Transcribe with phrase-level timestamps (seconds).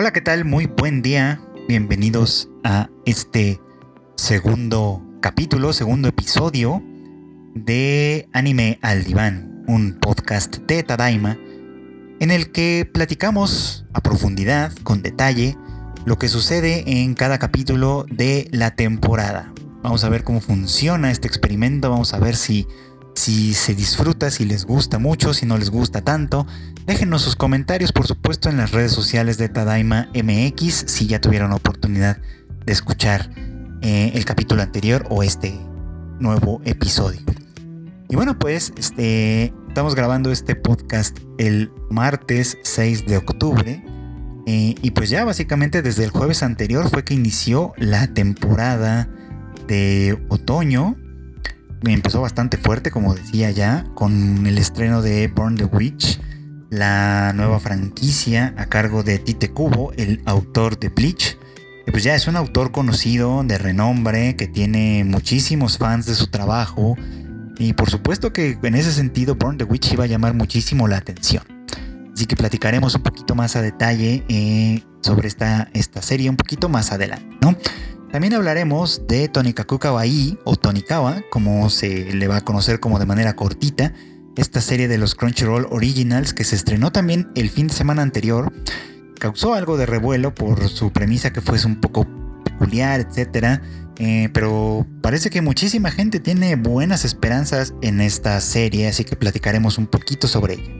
[0.00, 0.46] Hola, ¿qué tal?
[0.46, 1.42] Muy buen día.
[1.68, 3.60] Bienvenidos a este
[4.16, 6.82] segundo capítulo, segundo episodio
[7.54, 11.36] de Anime al Diván, un podcast de Tadaima
[12.18, 15.58] en el que platicamos a profundidad, con detalle,
[16.06, 19.52] lo que sucede en cada capítulo de la temporada.
[19.82, 22.66] Vamos a ver cómo funciona este experimento, vamos a ver si,
[23.20, 26.46] si se disfruta, si les gusta mucho, si no les gusta tanto.
[26.86, 31.52] Déjenos sus comentarios, por supuesto, en las redes sociales de Tadaima MX, si ya tuvieron
[31.52, 32.16] oportunidad
[32.64, 33.30] de escuchar
[33.82, 35.60] eh, el capítulo anterior o este
[36.18, 37.20] nuevo episodio.
[38.08, 43.84] Y bueno, pues este, estamos grabando este podcast el martes 6 de octubre.
[44.46, 49.10] Eh, y pues ya básicamente desde el jueves anterior fue que inició la temporada
[49.68, 50.96] de otoño.
[51.82, 56.20] Empezó bastante fuerte, como decía ya, con el estreno de Burn the Witch,
[56.68, 61.38] la nueva franquicia a cargo de Tite Kubo, el autor de Bleach.
[61.86, 66.26] Que pues ya es un autor conocido, de renombre, que tiene muchísimos fans de su
[66.26, 66.96] trabajo.
[67.58, 70.98] Y por supuesto que en ese sentido Burn the Witch iba a llamar muchísimo la
[70.98, 71.42] atención.
[72.14, 76.68] Así que platicaremos un poquito más a detalle eh, sobre esta, esta serie un poquito
[76.68, 77.56] más adelante, ¿no?
[78.12, 83.06] También hablaremos de Tonikaku Kawaii o Tonikawa, como se le va a conocer como de
[83.06, 83.92] manera cortita,
[84.36, 88.52] esta serie de los Crunchyroll Originals que se estrenó también el fin de semana anterior.
[89.20, 92.08] Causó algo de revuelo por su premisa que fuese un poco
[92.42, 93.60] peculiar, etc.
[93.98, 99.78] Eh, pero parece que muchísima gente tiene buenas esperanzas en esta serie, así que platicaremos
[99.78, 100.72] un poquito sobre ella.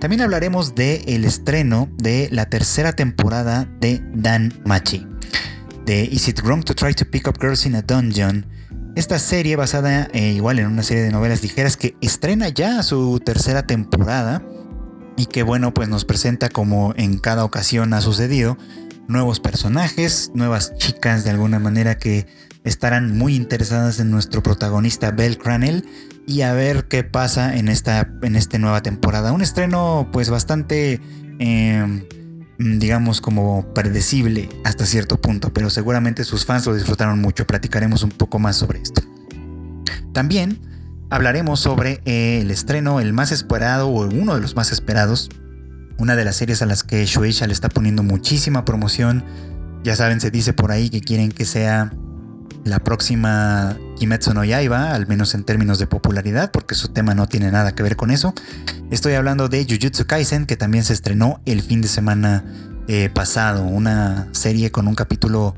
[0.00, 5.13] También hablaremos del el estreno de la tercera temporada de Dan Machi
[5.84, 8.46] de Is It Wrong to Try to Pick Up Girls in a Dungeon.
[8.96, 13.20] Esta serie basada eh, igual en una serie de novelas ligeras que estrena ya su
[13.20, 14.42] tercera temporada
[15.16, 18.56] y que bueno pues nos presenta como en cada ocasión ha sucedido
[19.08, 22.26] nuevos personajes, nuevas chicas de alguna manera que
[22.64, 25.84] estarán muy interesadas en nuestro protagonista Belle Cranell
[26.26, 29.32] y a ver qué pasa en esta, en esta nueva temporada.
[29.32, 31.00] Un estreno pues bastante...
[31.38, 32.23] Mm,
[32.58, 37.46] digamos, como predecible hasta cierto punto, pero seguramente sus fans lo disfrutaron mucho.
[37.46, 39.02] Platicaremos un poco más sobre esto.
[40.12, 40.60] También
[41.10, 45.30] hablaremos sobre eh, el estreno, el más esperado o uno de los más esperados,
[45.98, 49.24] una de las series a las que Shueisha le está poniendo muchísima promoción.
[49.82, 51.92] Ya saben, se dice por ahí que quieren que sea
[52.64, 57.26] la próxima Kimetsu no Yaiba, al menos en términos de popularidad, porque su tema no
[57.26, 58.34] tiene nada que ver con eso.
[58.90, 62.44] Estoy hablando de Jujutsu Kaisen, que también se estrenó el fin de semana
[62.88, 65.54] eh, pasado, una serie con un capítulo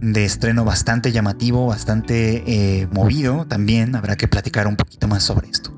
[0.00, 5.48] de estreno bastante llamativo, bastante eh, movido también, habrá que platicar un poquito más sobre
[5.48, 5.76] esto.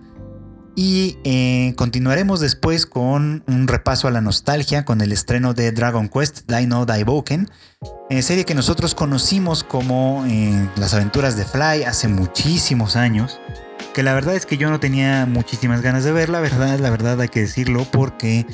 [0.76, 6.08] Y eh, continuaremos después con un repaso a la nostalgia con el estreno de Dragon
[6.08, 7.50] Quest Dino Daiboken,
[8.08, 13.40] eh, serie que nosotros conocimos como eh, Las aventuras de Fly hace muchísimos años.
[13.94, 16.90] Que la verdad es que yo no tenía muchísimas ganas de ver, la verdad, la
[16.90, 18.46] verdad hay que decirlo, porque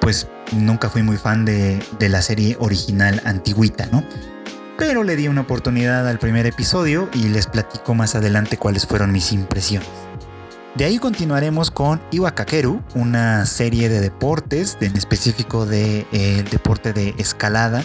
[0.00, 4.04] pues nunca fui muy fan de, de la serie original antigüita, ¿no?
[4.78, 9.12] Pero le di una oportunidad al primer episodio y les platico más adelante cuáles fueron
[9.12, 10.09] mis impresiones.
[10.76, 17.14] De ahí continuaremos con Iwakakeru, una serie de deportes, en específico de eh, deporte de
[17.18, 17.82] escalada,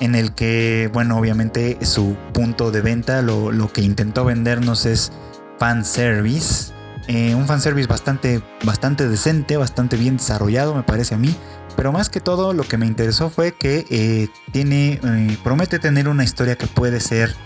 [0.00, 5.12] en el que, bueno, obviamente su punto de venta, lo, que intentó vendernos es
[5.58, 6.72] fanservice.
[7.06, 11.34] Eh, un fanservice bastante, bastante decente, bastante bien desarrollado, me parece a mí.
[11.76, 16.08] Pero más que todo, lo que me interesó fue que eh, tiene, eh, promete tener
[16.08, 17.36] una historia que puede ser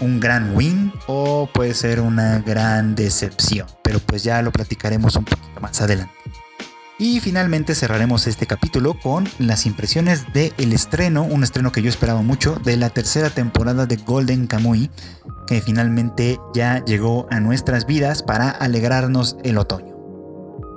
[0.00, 3.66] un gran win o puede ser una gran decepción.
[3.82, 6.12] Pero pues ya lo platicaremos un poquito más adelante.
[6.98, 11.90] Y finalmente cerraremos este capítulo con las impresiones del el estreno, un estreno que yo
[11.90, 14.90] esperaba mucho, de la tercera temporada de Golden Kamuy,
[15.46, 19.94] que finalmente ya llegó a nuestras vidas para alegrarnos el otoño.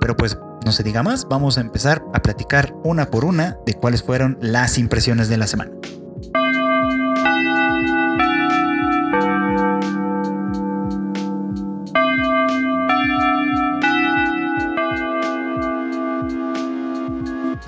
[0.01, 3.75] Pero pues no se diga más, vamos a empezar a platicar una por una de
[3.75, 5.71] cuáles fueron las impresiones de la semana.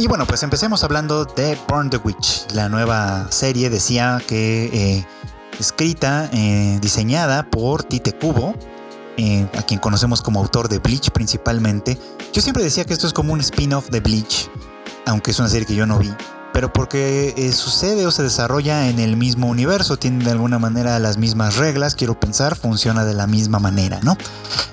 [0.01, 2.51] Y bueno, pues empecemos hablando de Burn the Witch.
[2.53, 5.06] La nueva serie decía que eh,
[5.59, 8.56] escrita, eh, diseñada por Tite Kubo,
[9.18, 12.00] eh, a quien conocemos como autor de Bleach principalmente.
[12.33, 14.50] Yo siempre decía que esto es como un spin-off de Bleach,
[15.06, 16.12] aunque es una serie que yo no vi.
[16.53, 21.00] Pero porque eh, sucede o se desarrolla en el mismo universo, tiene de alguna manera
[21.00, 24.18] las mismas reglas, quiero pensar, funciona de la misma manera, ¿no?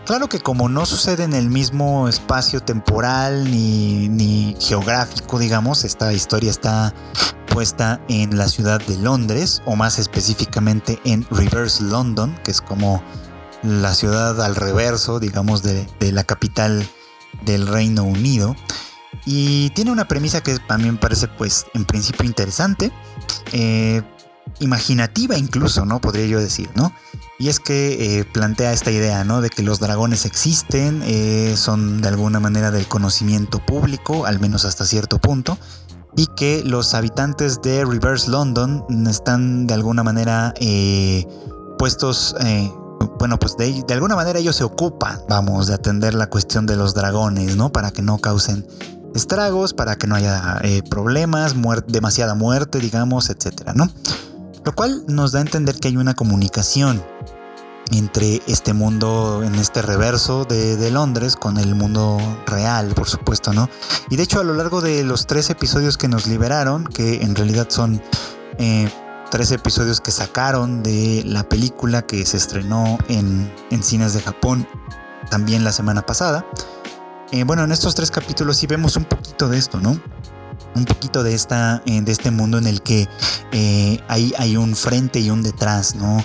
[0.05, 6.13] Claro que como no sucede en el mismo espacio temporal ni, ni geográfico, digamos, esta
[6.13, 6.95] historia está
[7.53, 13.03] puesta en la ciudad de Londres, o más específicamente en Reverse London, que es como
[13.63, 16.87] la ciudad al reverso, digamos, de, de la capital
[17.45, 18.55] del Reino Unido.
[19.31, 22.91] Y tiene una premisa que me parece, pues, en principio interesante,
[23.53, 24.01] eh,
[24.59, 26.01] imaginativa incluso, ¿no?
[26.01, 26.95] Podría yo decir, ¿no?
[27.39, 29.43] Y es que eh, plantea esta idea, ¿no?
[29.43, 34.65] De que los dragones existen, eh, son de alguna manera del conocimiento público, al menos
[34.65, 35.59] hasta cierto punto,
[36.17, 40.55] y que los habitantes de Reverse London están de alguna manera
[41.79, 42.35] puestos
[43.19, 46.95] bueno, pues de, alguna manera ellos se ocupan, vamos, de atender la cuestión de los
[46.95, 47.71] dragones, ¿no?
[47.71, 48.67] Para que no causen
[49.15, 51.55] estragos, para que no haya eh, problemas,
[51.87, 53.91] demasiada muerte, digamos, etcétera, ¿no?
[54.65, 57.03] Lo cual nos da a entender que hay una comunicación
[57.91, 63.69] entre este mundo en este reverso de, Londres con el mundo real, por supuesto, ¿no?
[64.11, 67.35] Y de hecho a lo largo de los tres episodios que nos liberaron, que en
[67.35, 68.03] realidad son
[68.59, 68.91] eh,
[69.31, 74.67] tres episodios que sacaron de la película que se estrenó en, en cines de Japón
[75.31, 76.47] también la semana pasada,
[77.33, 80.01] eh, bueno, en estos tres capítulos sí vemos un poquito de esto, ¿no?
[80.75, 83.09] Un poquito de, esta, eh, de este mundo en el que
[83.53, 86.23] eh, hay, hay, un frente y un detrás, ¿no?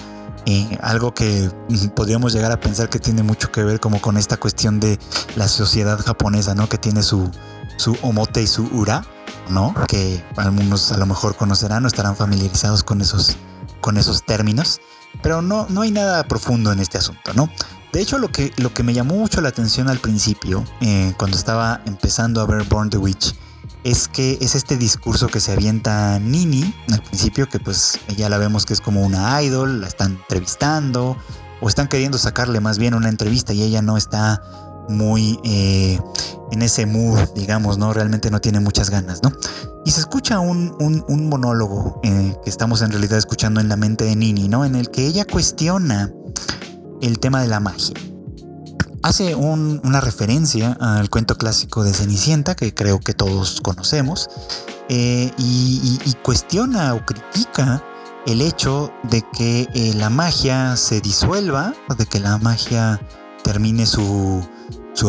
[0.82, 1.50] algo que
[1.96, 5.00] podríamos llegar a pensar que tiene mucho que ver como con esta cuestión de
[5.38, 6.68] la sociedad japonesa, ¿no?
[6.68, 7.32] Que tiene su,
[7.78, 9.06] su omote y su ura,
[9.50, 9.74] ¿no?
[9.88, 13.38] Que algunos a lo mejor conocerán o estarán familiarizados con esos,
[13.80, 14.82] con esos términos.
[15.22, 17.50] Pero no, no hay nada profundo en este asunto, ¿no?
[17.94, 21.38] De hecho, lo que, lo que me llamó mucho la atención al principio, eh, cuando
[21.38, 23.36] estaba empezando a ver Born the Witch,
[23.84, 28.40] es que es este discurso que se avienta Nini al principio, que pues ya la
[28.40, 31.16] vemos que es como una idol, la están entrevistando,
[31.62, 34.42] o están queriendo sacarle más bien una entrevista y ella no está
[34.90, 36.00] muy eh,
[36.52, 37.94] en ese mood, digamos, ¿no?
[37.94, 39.32] Realmente no tiene muchas ganas, ¿no?
[39.86, 40.76] Y se escucha un,
[41.30, 44.66] monólogo eh, que estamos en realidad escuchando en la mente de Nini, ¿no?
[44.66, 46.12] En el que ella cuestiona
[47.04, 47.94] el tema de la magia.
[49.04, 54.30] Hace una referencia al cuento clásico de Cenicienta, que creo que todos conocemos,
[54.88, 57.84] eh, y, cuestiona o critica
[58.26, 63.02] el hecho de que eh, la magia se disuelva, de que la magia
[63.44, 64.48] termine su,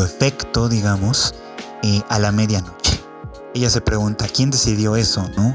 [0.04, 1.36] efecto, digamos,
[1.84, 3.00] eh, a la medianoche.
[3.54, 5.30] Ella se pregunta, ¿quién decidió eso?
[5.36, 5.54] ¿no?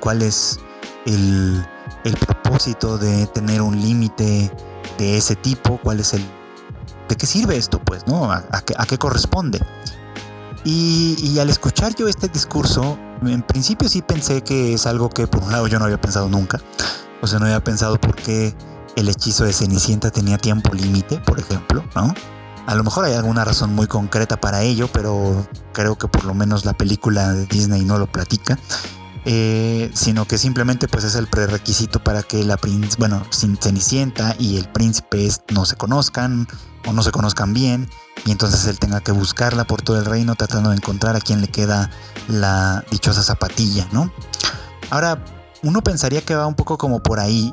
[0.00, 0.58] ¿Cuál es
[1.06, 1.64] el,
[2.02, 4.50] el propósito de tener un límite
[4.98, 6.24] de ese tipo, cuál es el...
[7.08, 7.80] ¿De qué sirve esto?
[7.80, 8.30] Pues, ¿no?
[8.32, 9.60] ¿A, qué, corresponde?
[10.64, 15.44] Y, al escuchar yo este discurso, en principio sí pensé que es algo que por
[15.44, 16.60] un lado yo no había pensado nunca.
[17.22, 18.54] O sea, no había pensado por qué
[18.96, 22.12] el hechizo de Cenicienta tenía tiempo límite, por ejemplo, ¿no?
[22.66, 26.34] A lo mejor hay alguna razón muy concreta para ello, pero creo que por lo
[26.34, 28.58] menos la película de Disney no lo platica.
[29.28, 34.56] Eh, sino que simplemente pues es el prerequisito para que la príncipe, bueno, Cenicienta y
[34.56, 36.46] el príncipe no se conozcan
[36.86, 37.90] o no se conozcan bien
[38.24, 41.40] y entonces él tenga que buscarla por todo el reino tratando de encontrar a quien
[41.40, 41.90] le queda
[42.28, 44.12] la dichosa zapatilla, ¿no?
[44.90, 45.24] Ahora,
[45.64, 47.52] uno pensaría que va un poco como por ahí,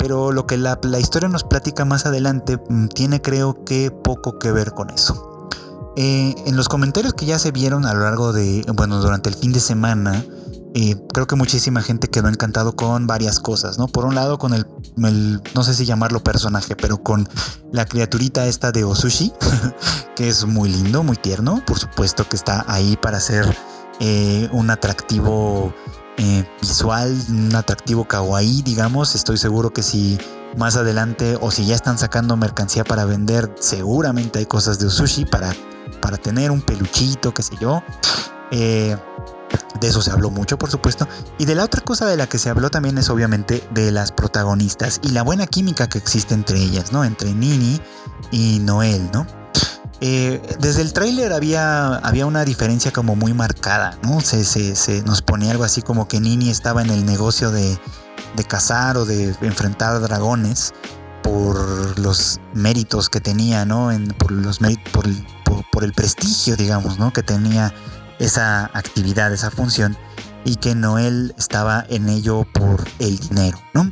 [0.00, 4.50] pero lo que la, historia nos platica más adelante mm, tiene creo que poco que
[4.50, 5.48] ver con eso.
[5.94, 9.36] Eh, en los comentarios que ya se vieron a lo largo de, bueno, durante el
[9.36, 10.24] fin de semana,
[11.12, 13.88] creo que muchísima gente quedó encantado con varias cosas, ¿no?
[13.88, 14.66] Por un lado con el,
[15.54, 17.28] no sé si llamarlo personaje, pero con
[17.72, 19.32] la criaturita esta de Osushi,
[20.16, 23.56] que es muy lindo, muy tierno, por supuesto que está ahí para ser
[24.00, 25.74] eh, un atractivo
[26.16, 30.18] eh, visual, un atractivo kawaii, digamos, estoy seguro que si
[30.56, 35.24] más adelante o si ya están sacando mercancía para vender, seguramente hay cosas de Osushi
[35.24, 35.54] para,
[36.00, 37.82] para tener un peluchito, qué sé yo.
[38.50, 38.96] Eh,
[39.80, 41.08] de eso se habló mucho, por supuesto.
[41.38, 44.12] Y de la otra cosa de la que se habló también es obviamente de las
[44.12, 47.04] protagonistas y la buena química que existe entre ellas, ¿no?
[47.04, 47.80] Entre Nini
[48.30, 49.26] y Noel, ¿no?
[50.00, 54.20] Eh, desde el tráiler había, había una diferencia como muy marcada, ¿no?
[54.20, 57.78] Se, se, nos ponía algo así como que Nini estaba en el negocio de,
[58.36, 60.72] de cazar o de enfrentar dragones
[61.22, 63.92] por los méritos que tenía, ¿no?
[63.92, 64.58] En, por, los
[65.70, 67.12] por el prestigio, digamos, ¿no?
[67.12, 67.72] Que tenía
[68.18, 69.96] esa actividad, esa función,
[70.44, 73.90] y que Noel estaba en ello por el dinero, ¿no?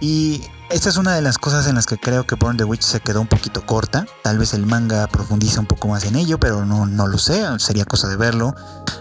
[0.00, 2.82] Y esta es una de las cosas en las que creo que Burn the Witch
[2.82, 4.06] se quedó un poquito corta.
[4.22, 7.44] Tal vez el manga profundiza un poco más en ello, pero no, no lo sé.
[7.58, 8.54] Sería cosa de verlo.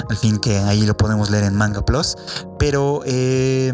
[0.09, 2.17] Al fin que ahí lo podemos leer en Manga Plus.
[2.57, 3.71] Pero, eh,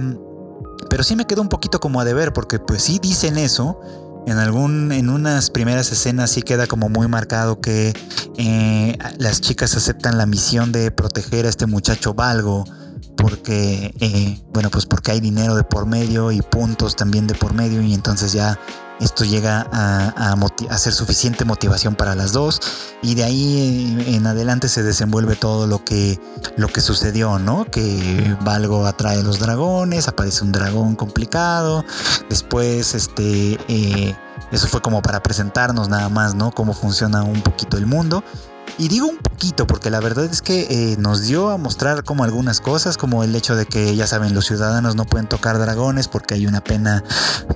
[0.90, 3.80] pero sí me quedó un poquito como a deber, porque pues sí dicen eso.
[4.27, 7.94] En algún, en unas primeras escenas sí queda como muy marcado que
[8.38, 12.65] eh, las chicas aceptan la misión de proteger a este muchacho Valgo
[13.15, 17.53] porque, eh, bueno, pues porque hay dinero de por medio y puntos también de por
[17.53, 18.60] medio y entonces ya
[19.00, 22.62] esto llega a, ser suficiente motivación para las dos
[23.02, 26.20] y de ahí en adelante se desenvuelve todo lo que,
[26.58, 27.66] lo que sucedió, ¿no?
[27.66, 31.84] Que Valgo atrae los dragones, aparece un dragón complicado,
[32.30, 33.58] después este...
[33.68, 34.16] Eh,
[34.52, 36.52] eso fue como para presentarnos nada más, ¿no?
[36.52, 38.24] Cómo funciona un poquito el mundo.
[38.77, 42.25] Y digo un poquito porque la verdad es que eh, nos dio a mostrar como
[42.25, 46.10] algunas cosas, como el hecho de que ya saben los ciudadanos no pueden tocar dragones
[46.10, 47.03] porque hay una pena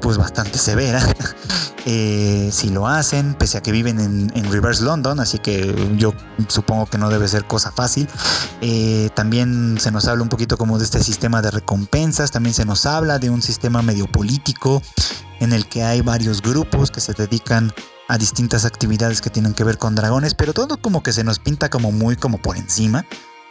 [0.01, 1.01] pues bastante severa
[1.85, 6.13] eh, si lo hacen, pese a que viven en, Reverse London, así que yo
[6.47, 8.07] supongo que no debe ser cosa fácil.
[8.61, 12.65] Eh, también se nos habla un poquito como de este sistema de recompensas, también se
[12.65, 14.81] nos habla de un sistema medio político
[15.39, 17.71] en el que hay varios grupos que se dedican
[18.09, 21.37] a distintas actividades que tienen que ver con dragones, pero todo como que se nos
[21.37, 23.05] pinta como muy como por encima.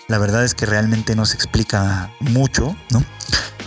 [0.08, 3.02] La verdad es que realmente no se explica mucho, ¿no?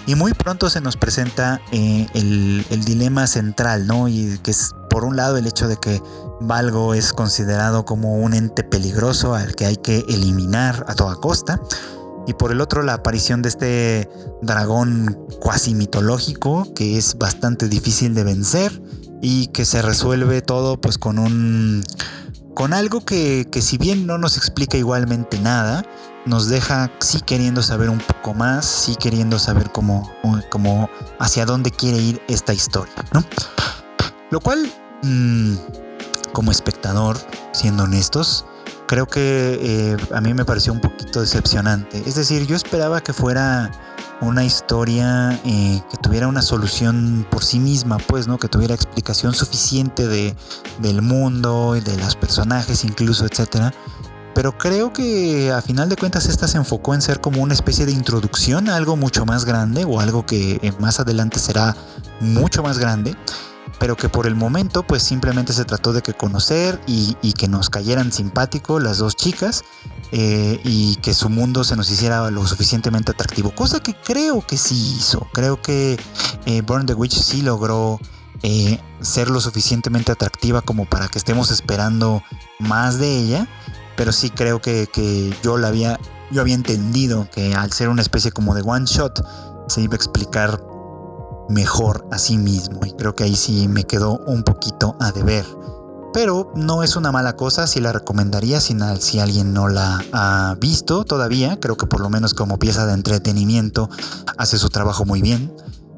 [0.05, 4.10] Y muy pronto se nos presenta eh, el, el, dilema central, ¿no?
[4.10, 6.01] Y que es por un lado el hecho de que
[6.41, 11.62] Valgo es considerado como un ente peligroso al que hay que eliminar a toda costa.
[12.27, 14.10] Y por el otro la aparición de este
[14.41, 18.81] dragón cuasi mitológico que es bastante difícil de vencer
[19.22, 21.84] y que se resuelve todo pues con un
[22.54, 25.84] con algo que, si bien no nos explica igualmente nada,
[26.25, 30.12] nos deja sí queriendo saber un poco más, sí queriendo saber cómo,
[30.50, 33.24] cómo hacia dónde quiere ir esta historia, ¿no?
[34.30, 35.56] Lo cual, mm,
[36.34, 37.18] como espectador,
[37.54, 38.46] siendo honestos,
[38.86, 42.04] creo que eh, a mí me pareció un poquito decepcionante.
[42.06, 43.72] Es decir, yo esperaba que fuera
[44.22, 48.38] una historia eh, que tuviera una solución por sí misma, pues, ¿no?
[48.38, 50.36] Que tuviera explicación suficiente de,
[50.80, 53.74] del mundo y de los personajes incluso, etcétera.
[54.34, 57.86] Pero creo que a final de cuentas esta se enfocó en ser como una especie
[57.86, 61.75] de introducción a algo mucho más grande o algo que eh, más adelante será
[62.22, 63.16] mucho más grande
[63.82, 67.72] pero que por el momento pues simplemente se trató de que conocer y, que nos
[67.72, 69.64] cayeran simpático las dos chicas
[70.12, 74.58] eh, y que su mundo se nos hiciera lo suficientemente atractivo, cosa que creo que
[74.58, 76.00] sí hizo, creo que
[76.46, 78.00] eh, Burn the Witch sí logró
[78.44, 82.22] eh, ser lo suficientemente atractiva como para que estemos esperando
[82.60, 83.48] más de ella,
[83.98, 88.04] pero sí creo que, que yo la había, yo había entendido que al ser una
[88.04, 89.26] especie como de one shot
[89.68, 90.62] se iba a explicar
[91.50, 92.79] mejor a sí mismo.
[92.86, 95.45] Y creo que ahí sí me quedó un poquito a deber.
[96.13, 100.55] Pero no es una mala cosa, si la recomendaría si, si alguien no la ha
[100.60, 101.60] visto todavía.
[101.60, 103.89] Creo que por lo menos como pieza de entretenimiento
[104.38, 105.53] hace su trabajo muy bien.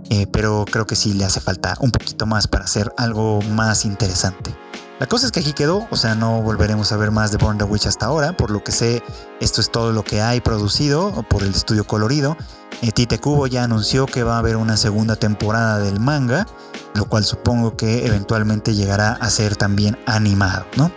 [0.10, 3.86] Eh, pero creo que sí le hace falta un poquito más para hacer algo más
[3.86, 4.56] interesante.
[5.04, 7.58] La cosa es que aquí quedó, o sea, no volveremos a ver más de Born
[7.58, 8.38] the Witch hasta ahora.
[8.38, 9.04] Por lo que sé,
[9.42, 12.38] esto es todo lo que hay producido por el estudio colorido.
[12.82, 16.48] Eh, Tite Kubo ya anunció que va a haber una segunda temporada del manga,
[16.96, 20.90] lo cual supongo que eventualmente llegará a ser también animado, ¿no?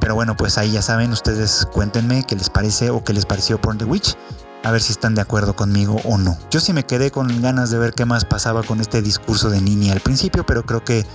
[0.00, 3.58] Pero bueno, pues ahí ya saben, ustedes cuéntenme qué les parece o qué les pareció
[3.58, 4.16] Born the Witch
[4.62, 6.36] a ver si están de acuerdo conmigo o no.
[6.50, 9.60] Yo sí me quedé con ganas de ver qué más pasaba con este discurso de
[9.60, 11.06] Nini al principio, pero creo que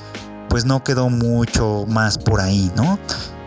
[0.49, 2.99] pues no quedó mucho más por ahí, ¿no?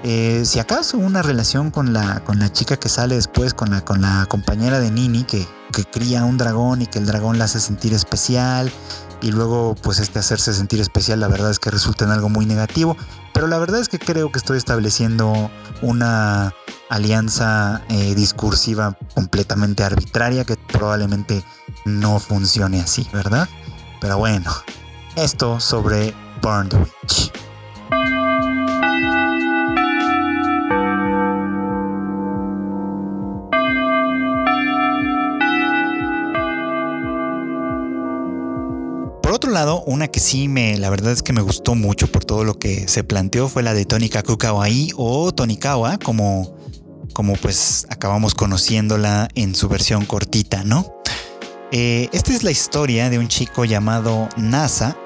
[0.04, 3.84] Eh, si acaso una relación con la, con la chica que sale después, con la,
[3.84, 7.46] con la compañera de Nini, que, que cría un dragón y que el dragón la
[7.46, 8.70] hace sentir especial,
[9.20, 12.46] y luego pues este hacerse sentir especial la verdad es que resulta en algo muy
[12.46, 12.96] negativo,
[13.34, 15.50] pero la verdad es que creo que estoy estableciendo
[15.82, 16.52] una
[16.88, 21.44] alianza eh, discursiva completamente arbitraria que probablemente
[21.84, 23.48] no funcione así, ¿verdad?
[24.00, 24.50] Pero bueno,
[25.22, 27.32] esto sobre Burned Witch.
[39.22, 42.24] Por otro lado, una que sí me, la verdad es que me gustó mucho por
[42.24, 46.56] todo lo que se planteó fue la de Tonikaku Kawaii o Tonikawa, como,
[47.12, 50.97] como pues acabamos conociéndola en su versión cortita, ¿no?
[51.70, 54.96] Eh, esta es la historia de un chico llamado NASA,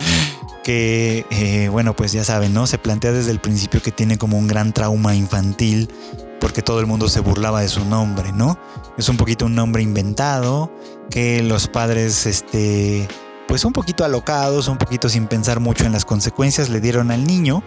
[0.64, 2.66] que, eh, bueno, pues ya saben, ¿no?
[2.66, 5.88] Se plantea desde el principio que tiene como un gran trauma infantil
[6.40, 8.58] porque todo el mundo se burlaba de su nombre, ¿no?
[8.98, 10.70] Es un poquito un nombre inventado
[11.08, 13.08] que los padres, este,
[13.48, 17.24] pues un poquito alocados, un poquito sin pensar mucho en las consecuencias, le dieron al
[17.24, 17.62] niño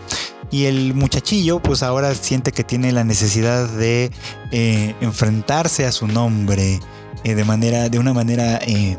[0.52, 4.12] y el muchachillo pues ahora siente que tiene la necesidad de
[4.52, 6.80] eh, enfrentarse a su nombre
[7.24, 8.98] eh, de manera, de una manera eh,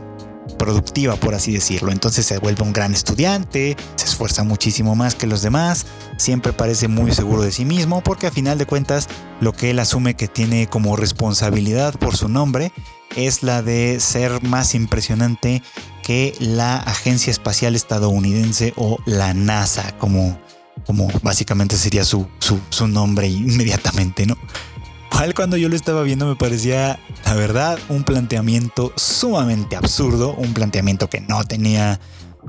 [0.58, 1.92] productiva, por así decirlo.
[1.92, 6.88] Entonces se vuelve un gran estudiante, se esfuerza muchísimo más que los demás, siempre parece
[6.88, 9.08] muy seguro de sí mismo, porque a final de cuentas
[9.40, 12.72] lo que él asume que tiene como responsabilidad por su nombre
[13.16, 15.62] es la de ser más impresionante
[16.02, 20.38] que la Agencia Espacial Estadounidense o la NASA, como,
[20.86, 24.36] como básicamente sería su, su nombre inmediatamente, ¿no?
[25.10, 30.54] Cual cuando yo lo estaba viendo me parecía, la verdad, un planteamiento sumamente absurdo, un
[30.54, 31.98] planteamiento que no tenía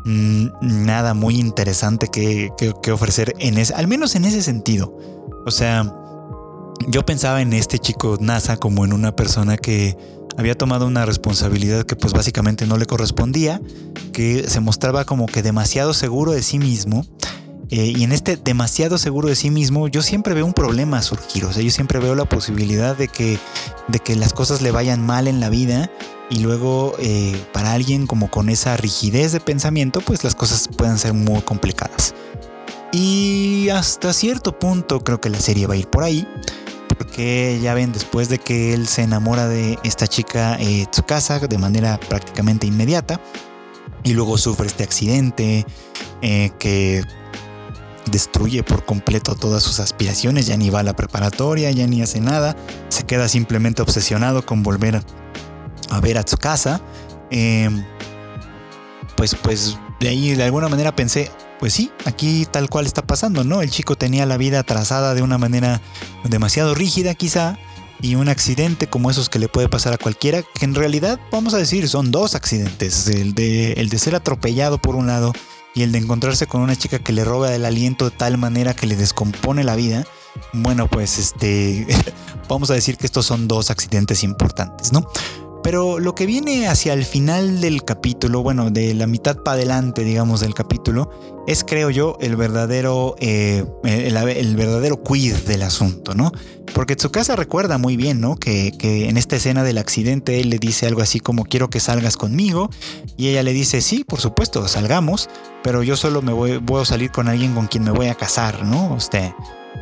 [0.05, 2.51] mm, nada muy interesante que,
[2.91, 4.95] ofrecer en ese, al menos en ese sentido.
[5.45, 5.91] O sea,
[6.87, 9.97] yo pensaba en este chico NASA como en una persona que
[10.37, 13.61] había tomado una responsabilidad que pues básicamente no le correspondía,
[14.13, 17.05] que se mostraba como que demasiado seguro de sí mismo
[17.69, 21.45] eh, y en este demasiado seguro de sí mismo, yo siempre veo un problema surgir.
[21.45, 23.37] O sea, yo siempre veo la posibilidad de que,
[23.87, 25.91] de que las cosas le vayan mal en la vida
[26.29, 30.97] y luego eh, para alguien como con esa rigidez de pensamiento, pues las cosas puedan
[30.97, 32.15] ser muy complicadas.
[32.91, 36.27] Y hasta cierto punto creo que la serie va a ir por ahí.
[36.97, 41.57] Porque ya ven, después de que él se enamora de esta chica eh, Tsukasa de
[41.57, 43.21] manera prácticamente inmediata,
[44.03, 45.65] y luego sufre este accidente
[46.21, 47.03] eh, que
[48.09, 52.19] destruye por completo todas sus aspiraciones, ya ni va a la preparatoria, ya ni hace
[52.19, 52.55] nada,
[52.89, 55.01] se queda simplemente obsesionado con volver
[55.89, 56.81] a ver a su casa.
[57.31, 57.83] Em,
[59.15, 63.43] pues, pues de ahí de alguna manera pensé, pues sí, aquí tal cual está pasando,
[63.43, 63.61] ¿no?
[63.61, 65.81] El chico tenía la vida trazada de una manera
[66.23, 67.57] demasiado rígida quizá,
[68.01, 71.53] y un accidente como esos que le puede pasar a cualquiera, que en realidad vamos
[71.53, 75.33] a decir son dos accidentes, el de, el de ser atropellado por un lado
[75.75, 78.73] y el de encontrarse con una chica que le roba el aliento de tal manera
[78.73, 80.05] que le descompone la vida,
[80.53, 81.87] bueno, pues este,
[82.49, 85.09] vamos a decir que estos son dos accidentes importantes, ¿no?
[85.63, 90.03] Pero lo que viene hacia el final del capítulo, bueno, de la mitad para adelante,
[90.03, 91.09] digamos, del capítulo,
[91.47, 96.31] es, creo yo, el verdadero, eh, el, verdadero quiz del asunto, ¿no?
[96.73, 98.37] Porque Tsukasa recuerda muy bien, ¿no?
[98.37, 101.79] Que, que, en esta escena del accidente él le dice algo así como quiero que
[101.79, 102.69] salgas conmigo
[103.17, 105.29] y ella le dice sí, por supuesto, salgamos,
[105.63, 108.15] pero yo solo me voy, voy a salir con alguien con quien me voy a
[108.15, 108.93] casar, ¿no?
[108.93, 109.31] Usted.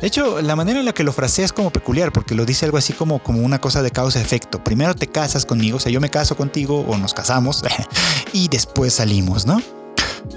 [0.00, 2.64] De hecho, la manera en la que lo frasea es como peculiar, porque lo dice
[2.64, 4.62] algo así como, como una cosa de causa-efecto.
[4.62, 7.62] Primero te casas conmigo, o sea, yo me caso contigo o nos casamos,
[8.32, 9.60] y después salimos, ¿no?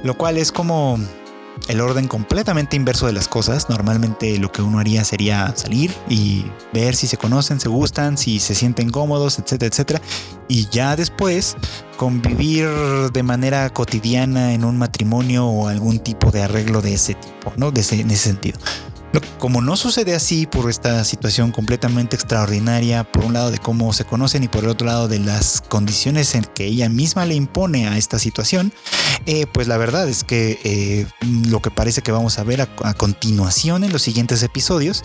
[0.04, 0.98] Lo cual es como
[1.68, 3.70] el orden completamente inverso de las cosas.
[3.70, 8.40] Normalmente lo que uno haría sería salir y ver si se conocen, se gustan, si
[8.40, 10.02] se sienten cómodos, etcétera, etcétera.
[10.48, 11.56] Y ya después
[11.98, 12.68] convivir
[13.14, 17.72] de manera cotidiana en un matrimonio o algún tipo de arreglo de ese tipo, ¿no?
[17.72, 18.60] De en ese sentido.
[19.40, 24.06] Como no sucede así por esta situación completamente extraordinaria, por un lado de cómo se
[24.06, 27.88] conocen y por el otro lado de las condiciones en que ella misma le impone
[27.88, 28.72] a esta situación,
[29.26, 31.08] eh, pues la verdad es que eh,
[31.48, 35.04] lo que parece que vamos a ver a, continuación en los siguientes episodios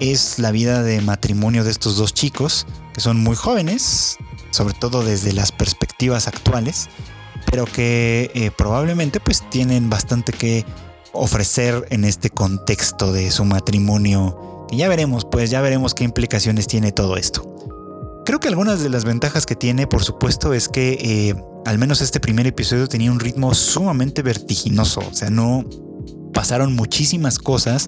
[0.00, 4.18] es la vida de matrimonio de estos dos chicos, que son muy jóvenes,
[4.50, 6.88] sobre todo desde las perspectivas actuales,
[7.50, 10.66] pero que eh, probablemente pues tienen bastante que
[11.16, 14.66] ofrecer en este contexto de su matrimonio.
[14.70, 17.52] Y ya veremos, pues ya veremos qué implicaciones tiene todo esto.
[18.24, 22.00] Creo que algunas de las ventajas que tiene, por supuesto, es que eh, al menos
[22.00, 25.00] este primer episodio tenía un ritmo sumamente vertiginoso.
[25.00, 25.64] O sea, no
[26.34, 27.86] pasaron muchísimas cosas.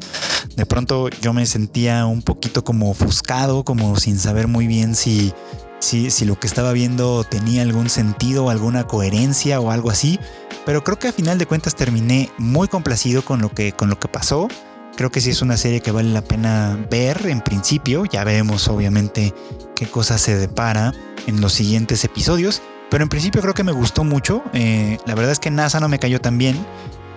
[0.57, 5.33] De pronto yo me sentía un poquito como ofuscado, como sin saber muy bien si,
[5.79, 10.19] si, si lo que estaba viendo tenía algún sentido, alguna coherencia o algo así.
[10.67, 13.99] Pero creo que a final de cuentas terminé muy complacido con lo que, con lo
[13.99, 14.49] que pasó.
[14.97, 18.05] Creo que sí es una serie que vale la pena ver en principio.
[18.05, 19.33] Ya veremos obviamente
[19.77, 20.93] qué cosa se depara
[21.27, 22.63] en los siguientes episodios.
[22.91, 24.43] Pero en principio creo que me gustó mucho.
[24.53, 26.57] Eh, la verdad es que NASA no me cayó tan bien,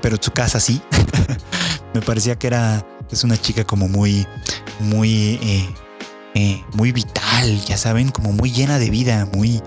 [0.02, 0.82] pero Tsukasa sí.
[1.93, 4.26] me parecía que era es una chica como muy,
[4.80, 5.69] muy, eh,
[6.34, 9.62] eh, muy vital, ya saben, como muy llena de vida, muy,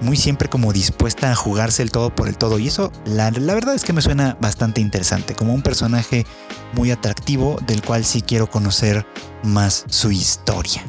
[0.00, 2.58] muy siempre como dispuesta a jugarse el todo por el todo.
[2.58, 6.24] Y eso, la, la, verdad es que me suena bastante interesante, como un personaje
[6.72, 9.06] muy atractivo del cual sí quiero conocer
[9.42, 10.84] más su historia.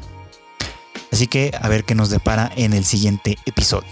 [1.11, 3.89] Así que a ver qué nos depara en el siguiente episodio.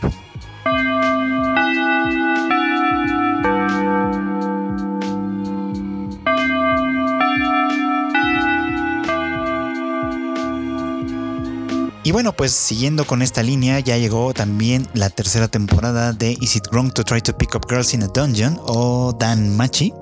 [12.06, 16.58] Y bueno, pues siguiendo con esta línea, ya llegó también la tercera temporada de Is
[16.58, 19.94] It Wrong to Try to Pick Up Girls in a Dungeon o Dan Machi.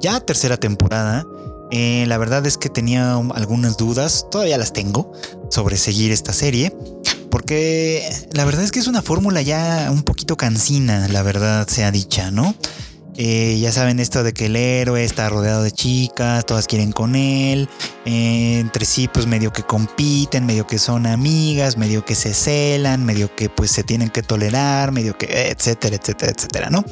[0.00, 1.26] Ya tercera temporada.
[1.70, 5.12] Eh, la verdad es que tenía algunas dudas, todavía las tengo,
[5.50, 6.74] sobre seguir esta serie.
[7.30, 11.90] Porque la verdad es que es una fórmula ya un poquito cansina, la verdad sea
[11.90, 12.54] dicha, ¿no?
[13.16, 17.14] Eh, ya saben esto de que el héroe está rodeado de chicas, todas quieren con
[17.14, 17.68] él,
[18.04, 23.04] eh, entre sí pues medio que compiten, medio que son amigas, medio que se celan,
[23.04, 26.84] medio que pues se tienen que tolerar, medio que etcétera, etcétera, etcétera, ¿no?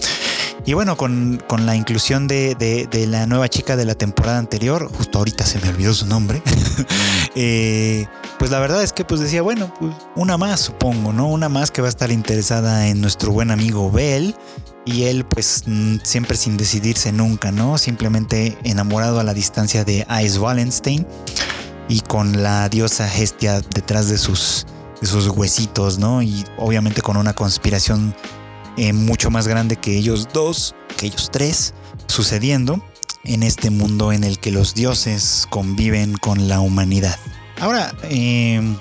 [0.65, 5.45] Y bueno, con, la inclusión de, la nueva chica de la temporada anterior, justo ahorita
[5.45, 6.41] se me olvidó su nombre,
[7.35, 8.07] eh,
[8.39, 11.27] pues la verdad es que pues decía, bueno, pues una más supongo, ¿no?
[11.27, 14.37] Una más que va a estar interesada en nuestro buen amigo Bell
[14.85, 17.79] y él pues mm, siempre sin decidirse nunca, ¿no?
[17.79, 21.07] Simplemente enamorado a la distancia de Ice Wallenstein
[21.88, 24.66] y con la diosa Hestia detrás de sus,
[25.01, 26.23] de sus huesitos, ¿no?
[26.23, 28.14] Y obviamente con una conspiración
[28.77, 31.75] eh, mucho más grande que ellos dos, que ellos tres,
[32.07, 32.83] sucediendo
[33.25, 37.18] en este mundo en el que los dioses conviven con la humanidad.
[37.61, 38.77] Ahora, em,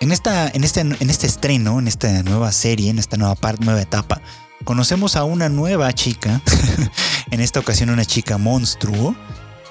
[0.00, 3.64] en, esta, en, este, en este estreno, en esta nueva serie, en esta nueva parte,
[3.64, 4.22] nueva etapa,
[4.64, 6.40] conocemos a una nueva chica,
[7.30, 9.14] en esta ocasión una chica monstruo,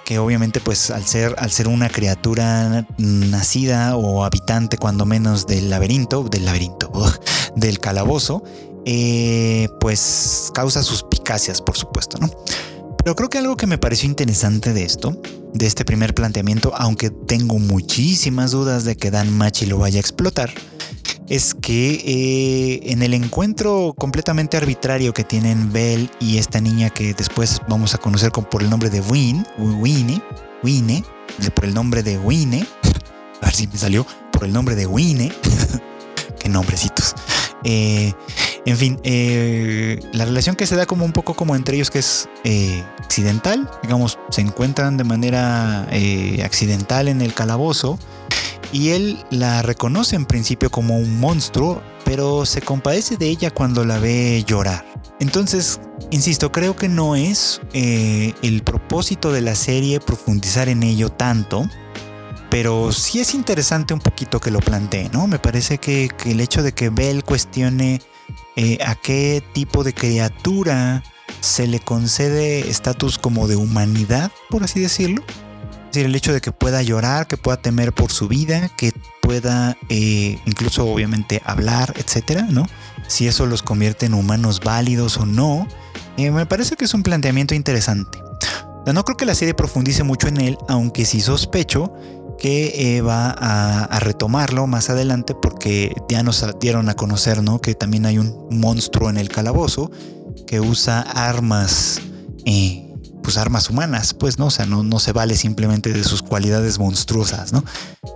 [0.05, 5.69] que obviamente pues al ser, al ser una criatura nacida o habitante cuando menos del
[5.69, 6.91] laberinto, del laberinto,
[7.55, 8.43] del calabozo,
[8.85, 12.29] eh, pues causa suspicacias por supuesto, ¿no?
[13.03, 15.19] Pero creo que algo que me pareció interesante de esto,
[15.53, 20.01] de este primer planteamiento, aunque tengo muchísimas dudas de que Dan Machi lo vaya a
[20.01, 20.51] explotar,
[21.31, 27.13] es que eh, en el encuentro completamente arbitrario que tienen Belle y esta niña que
[27.13, 30.21] después vamos a conocer por el nombre de Win, Winnie,
[30.61, 31.05] Winnie,
[31.55, 32.67] por el nombre de Winnie,
[33.41, 35.31] a ver si me salió, por el nombre de Winnie,
[36.39, 37.15] qué nombrecitos.
[37.63, 38.11] Eh,
[38.65, 41.99] en fin, eh, la relación que se da como un poco como entre ellos que
[41.99, 42.27] es
[42.99, 45.87] accidental, digamos, se encuentran de manera
[46.43, 47.97] accidental en el calabozo
[48.71, 53.85] y él la reconoce en principio como un monstruo, pero se compadece de ella cuando
[53.85, 54.85] la ve llorar.
[55.19, 55.79] Entonces,
[56.09, 61.67] insisto, creo que no es eh, el propósito de la serie profundizar en ello tanto,
[62.49, 65.27] pero sí es interesante un poquito que lo plantee, ¿no?
[65.27, 68.01] Me parece que, el hecho de que Bell cuestione
[68.55, 71.03] eh, a qué tipo de criatura
[71.39, 75.23] se le concede estatus como de humanidad, por así decirlo,
[75.91, 78.93] es decir, el hecho de que pueda llorar, que pueda temer por su vida, que
[79.21, 82.65] pueda eh, incluso obviamente hablar, etcétera, ¿no?
[83.07, 85.67] Si eso los convierte en humanos válidos o no,
[86.15, 88.19] eh, me parece que es un planteamiento interesante.
[88.85, 91.93] No creo que la serie profundice mucho en él, aunque sí sospecho
[92.39, 97.59] que eh, va a, retomarlo más adelante porque ya nos dieron a conocer ¿no?
[97.59, 99.91] que también hay un monstruo en el calabozo
[100.47, 101.99] que usa armas
[103.21, 106.79] pues armas humanas, pues no, o sea, no, no se vale simplemente de sus cualidades
[106.79, 107.63] monstruosas, ¿no?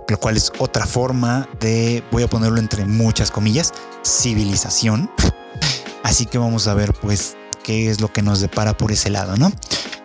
[0.08, 3.72] Lo cual es otra forma de, voy a ponerlo entre muchas comillas,
[4.04, 5.10] civilización.
[6.02, 9.36] Así que vamos a ver pues qué es lo que nos depara por ese lado,
[9.36, 9.52] ¿no?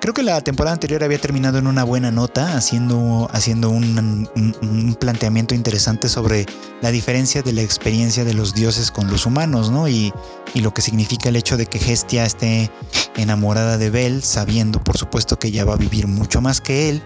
[0.02, 5.54] Creo que la temporada anterior había terminado en una buena nota, haciendo, haciendo un, planteamiento
[5.54, 6.48] interesante sobre
[6.82, 9.88] la diferencia de la experiencia de los dioses con los humanos, ¿no?
[9.88, 10.12] Y,
[10.56, 12.72] y lo que significa el hecho de que Hestia esté
[13.16, 17.04] enamorada de Bell, sabiendo por supuesto que ella va a vivir mucho más que él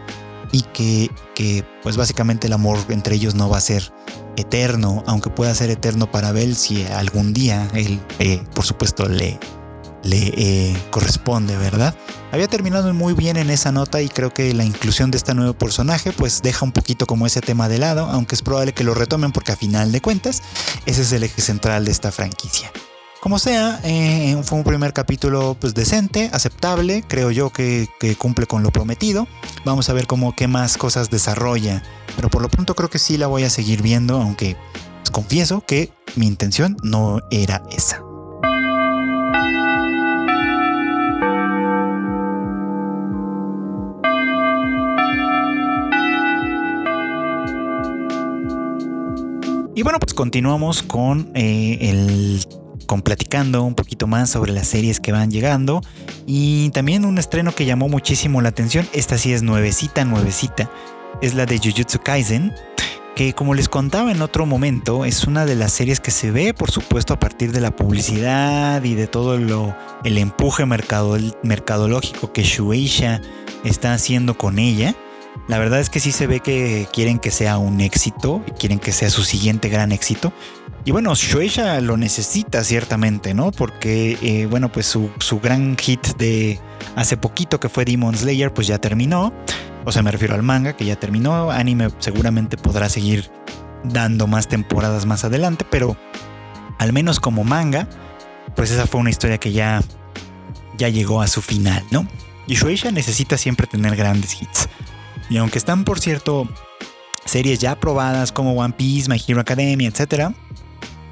[0.53, 3.91] y que, que pues básicamente el amor entre ellos no va a ser
[4.37, 9.37] eterno, aunque pueda ser eterno para Bell si algún día él, eh, por supuesto, le,
[10.05, 11.95] le eh, corresponde, ¿verdad?
[12.31, 15.53] Había terminado muy bien en esa nota y creo que la inclusión de este nuevo
[15.53, 18.93] personaje pues deja un poquito como ese tema de lado, aunque es probable que lo
[18.93, 20.43] retomen porque a final de cuentas
[20.85, 22.71] ese es el eje central de esta franquicia.
[23.25, 27.89] Como sea, eh, fue un primer capítulo pues decente, aceptable, creo yo que,
[28.19, 29.27] cumple con lo prometido.
[29.65, 31.81] Vamos a ver cómo qué más cosas desarrolla,
[32.15, 34.55] pero por lo pronto creo que sí la voy a seguir viendo, aunque
[35.01, 38.04] pues, confieso que mi intención no era esa.
[49.75, 52.39] Y bueno, pues continuamos con eh,
[52.85, 55.81] con platicando un poquito más sobre las series que van llegando
[56.25, 58.87] y también un estreno que llamó muchísimo la atención.
[58.93, 60.71] Esta sí es nuevecita, nuevecita.
[61.21, 62.53] Es la de Jujutsu Kaisen,
[63.17, 66.53] que como les contaba en otro momento, es una de las series que se ve,
[66.53, 72.43] por supuesto, a partir de la publicidad y de todo lo, el empuje mercadológico que
[72.43, 73.21] Shueisha
[73.65, 74.95] está haciendo con ella
[75.47, 78.91] La verdad es que sí se ve que quieren que sea un éxito, quieren que
[78.91, 80.33] sea su siguiente gran éxito.
[80.85, 83.51] Y bueno, Shueisha lo necesita ciertamente, ¿no?
[83.51, 86.59] Porque, eh, bueno, pues su, su, gran hit de
[86.95, 89.33] hace poquito que fue Demon Slayer, pues ya terminó.
[89.83, 91.49] O sea, me refiero al manga, que ya terminó.
[91.51, 93.31] Anime seguramente podrá seguir
[93.83, 95.95] dando más temporadas más adelante, pero
[96.79, 97.87] al menos como manga,
[98.55, 99.81] pues esa fue una historia que ya,
[100.77, 102.07] ya llegó a su final, ¿no?
[102.47, 104.69] Y Shueisha necesita siempre tener grandes hits.
[105.29, 106.47] Y aunque están, por cierto,
[107.25, 110.31] series ya probadas como One Piece, My Hero Academia, etc.,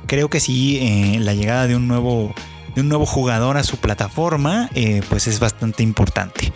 [0.07, 2.33] creo que sí, eh, la llegada de un nuevo
[2.75, 6.51] de un nuevo jugador a su plataforma, eh, pues es bastante importante.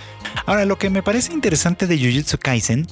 [0.45, 2.87] Ahora, lo que me parece interesante de Jujutsu Kaisen,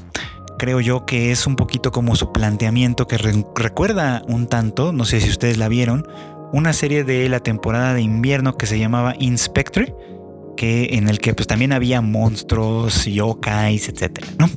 [0.58, 5.22] creo yo que es un poquito como su planteamiento que recuerda un tanto, no sé
[5.22, 6.08] si ustedes la vieron,
[6.54, 9.96] una serie de la temporada de invierno que se llamaba Inspectre,
[10.56, 14.50] que en el que pues también había monstruos, yokais, etcétera, ¿no?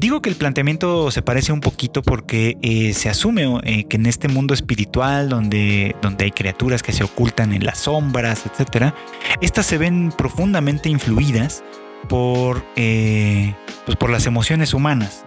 [0.00, 4.06] Digo que el planteamiento se parece un poquito porque eh, se asume eh, que en
[4.06, 8.94] este mundo espiritual donde, donde hay criaturas que se ocultan en las sombras, etc.,
[9.42, 11.62] estas se ven profundamente influidas
[12.08, 13.52] por, eh,
[13.84, 15.22] pues por las emociones humanas.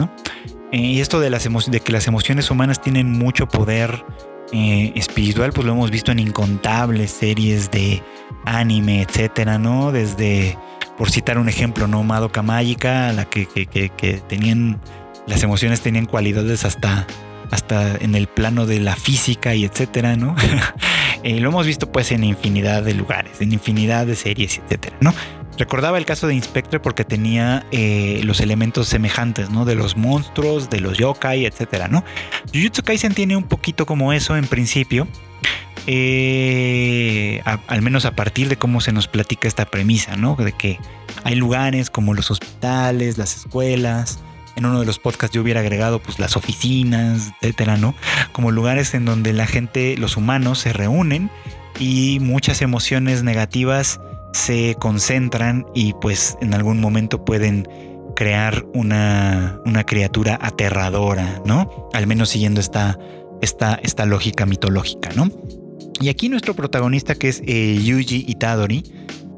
[0.72, 4.04] y esto de, las de que las emociones humanas tienen mucho poder
[4.52, 8.02] espiritual, pues lo hemos visto en incontables series de
[8.44, 9.92] anime, etcétera, ¿no?
[9.92, 10.56] Desde
[10.96, 12.02] por citar un ejemplo, ¿no?
[12.02, 14.80] Madoka Mágica, la que, que, tenían,
[15.26, 17.06] las emociones tenían cualidades hasta,
[17.50, 20.34] hasta en el plano de la física y etcétera, ¿no?
[21.22, 25.14] Eh, lo hemos visto pues en infinidad de lugares, en infinidad de series, etcétera, ¿no?
[25.56, 29.64] Recordaba el caso de Inspector porque tenía eh, los elementos semejantes, ¿no?
[29.64, 32.04] De los monstruos, de los yokai, etcétera, ¿no?
[32.52, 35.08] Jujutsu Kaisen tiene un poquito como eso en principio,
[35.86, 40.36] eh, al menos a partir de cómo se nos platica esta premisa, ¿no?
[40.36, 40.78] De que
[41.24, 44.20] hay lugares como los hospitales, las escuelas.
[44.56, 47.94] En uno de los podcasts yo hubiera agregado pues las oficinas, etcétera, ¿no?
[48.32, 51.30] Como lugares en donde la gente, los humanos se reúnen
[51.78, 54.00] y muchas emociones negativas
[54.32, 57.68] se concentran y pues en algún momento pueden
[58.14, 61.88] crear una, una criatura aterradora, ¿no?
[61.92, 62.98] Al menos siguiendo esta,
[63.42, 65.30] esta, esta lógica mitológica, ¿no?
[66.00, 68.82] Y aquí nuestro protagonista que es eh, Yuji Itadori,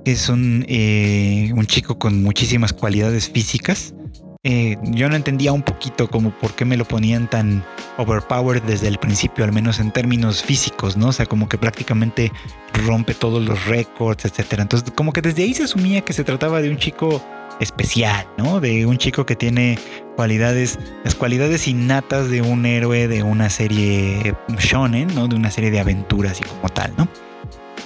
[0.05, 3.95] que es un, eh, un, chico con muchísimas cualidades físicas.
[4.43, 7.65] Eh, yo no entendía un poquito como por qué me lo ponían tan
[7.99, 11.09] overpowered desde el principio, al menos en términos físicos, ¿no?
[11.09, 12.31] O sea, como que prácticamente
[12.87, 14.63] rompe todos los récords, etcétera.
[14.63, 17.21] Entonces, como que desde ahí se asumía que se trataba de un chico
[17.61, 18.61] especial, ¿no?
[18.61, 19.79] De un chico que tiene
[20.17, 25.29] cualidades, las cualidades innatas de un héroe de una serie shonen, ¿no?
[25.29, 27.09] De una serie de aventuras y como tal, ¿no?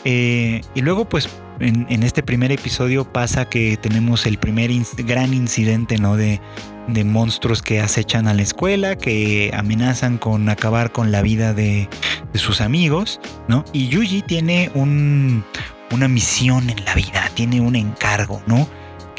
[0.05, 1.29] Eh, y luego, pues,
[1.61, 4.71] en, este primer episodio pasa que tenemos el primer
[5.05, 6.17] gran incidente, ¿no?
[6.17, 6.41] De,
[6.89, 11.89] de, monstruos que acechan a la escuela, que amenazan con acabar con la vida de,
[12.35, 13.65] sus amigos, ¿no?
[13.73, 15.45] Y Yuji tiene un,
[15.91, 18.67] una misión en la vida, tiene un encargo, ¿no?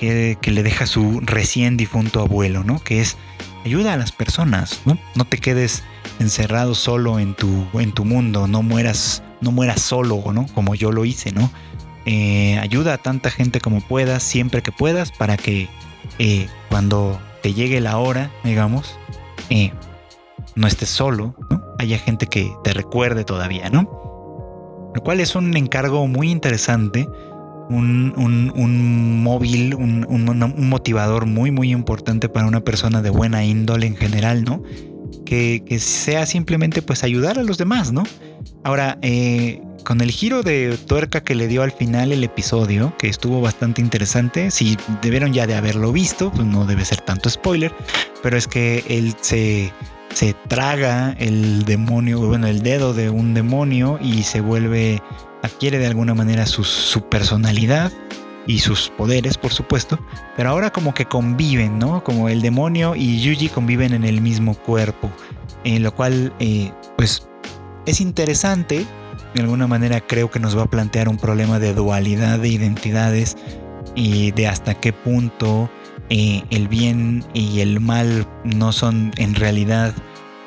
[0.01, 2.79] Que, le deja su recién difunto abuelo, ¿no?
[2.79, 3.17] Que es
[3.63, 4.97] ayuda a las personas, ¿no?
[5.15, 5.83] No te quedes
[6.19, 10.47] encerrado solo en tu, en tu mundo, no mueras, no mueras solo, ¿no?
[10.55, 11.51] Como yo lo hice, ¿no?
[12.05, 15.69] Eh, ayuda a tanta gente como puedas, siempre que puedas, para que
[16.17, 18.97] eh, cuando te llegue la hora, digamos,
[19.51, 19.71] eh,
[20.55, 21.61] no estés solo, ¿no?
[21.77, 23.83] Haya gente que te recuerde todavía, ¿no?
[24.95, 27.07] Lo cual es un encargo muy interesante
[27.69, 34.43] un, móvil, un, motivador muy, muy importante para una persona de buena índole en general,
[34.43, 34.63] ¿no?
[35.25, 38.03] Que, sea simplemente pues ayudar a los demás, ¿no?
[38.63, 43.07] Ahora, eh, con el giro de tuerca que le dio al final el episodio, que
[43.07, 47.73] estuvo bastante interesante, si debieron ya de haberlo visto, pues no debe ser tanto spoiler,
[48.21, 49.71] pero es que él se,
[50.13, 55.01] se traga el demonio, bueno, el dedo de un demonio y se vuelve
[55.41, 57.91] adquiere de alguna manera su, personalidad
[58.47, 59.99] y sus poderes, por supuesto,
[60.35, 62.03] pero ahora como que conviven, ¿no?
[62.03, 65.11] Como el demonio y Yuji conviven en el mismo cuerpo,
[65.63, 67.27] en lo cual, eh, pues,
[67.85, 68.85] es interesante.
[69.33, 73.37] De alguna manera creo que nos va a plantear un problema de dualidad de identidades
[73.95, 75.69] y de hasta qué punto
[76.09, 79.93] eh, el bien y el mal no son en realidad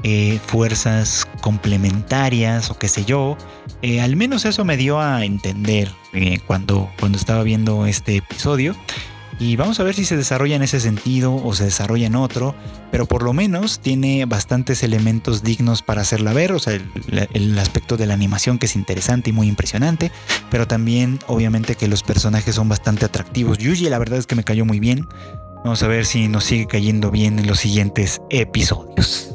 [0.04, 3.36] eh, fuerzas complementarias o qué sé yo.
[3.82, 8.76] Eh, al menos eso me dio a entender eh, cuando, cuando estaba viendo este episodio.
[9.40, 12.54] Y vamos a ver si se desarrolla en ese sentido o se desarrolla en otro,
[12.92, 17.58] pero por lo menos tiene bastantes elementos dignos para hacerla ver, o sea, el, el,
[17.58, 20.12] aspecto de la animación que es interesante y muy impresionante,
[20.50, 23.58] pero también obviamente que los personajes son bastante atractivos.
[23.58, 25.08] Yuji la verdad es que me cayó muy bien,
[25.64, 29.34] Vamos a ver si nos sigue cayendo bien en los siguientes episodios.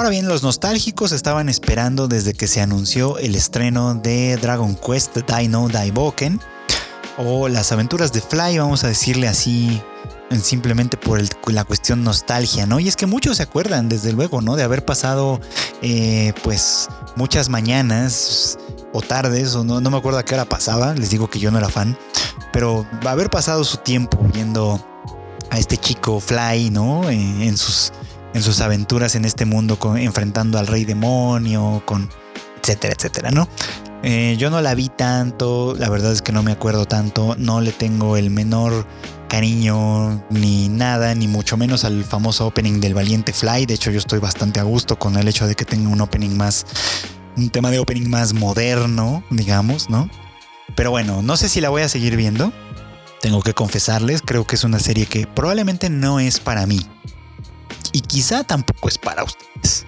[0.00, 5.18] Ahora bien, los nostálgicos estaban esperando desde que se anunció el estreno de Dragon Quest
[5.18, 6.40] Dino Daiboken
[7.18, 9.82] o las aventuras de Fly, vamos a decirle así
[10.42, 11.20] simplemente por
[11.52, 12.80] la cuestión nostalgia, ¿no?
[12.80, 14.56] Y es que muchos se acuerdan, desde luego, ¿no?
[14.56, 15.38] De haber pasado,
[15.82, 18.58] eh, pues, muchas mañanas
[18.94, 21.50] o tardes, o no, no me acuerdo a qué hora pasaba, les digo que yo
[21.50, 21.98] no era fan,
[22.54, 24.82] pero haber pasado su tiempo viendo
[25.50, 27.10] a este chico Fly, ¿no?
[27.10, 27.92] Eh, en, sus,
[28.34, 32.08] en sus aventuras en este mundo, enfrentando al rey demonio, con
[32.60, 33.48] etcétera, etcétera, ¿no?
[34.02, 37.60] Eh, yo no la vi tanto, la verdad es que no me acuerdo tanto, no
[37.60, 38.86] le tengo el menor
[39.28, 43.66] cariño ni nada, ni mucho menos al famoso opening del Valiente Fly.
[43.66, 46.36] De hecho, yo estoy bastante a gusto con el hecho de que tenga un opening
[46.36, 46.66] más,
[47.36, 50.08] un tema de opening más moderno, digamos, ¿no?
[50.74, 52.52] Pero bueno, no sé si la voy a seguir viendo.
[53.20, 56.80] Tengo que confesarles, creo que es una serie que probablemente no es para mí.
[57.92, 59.86] Y quizá tampoco es para ustedes.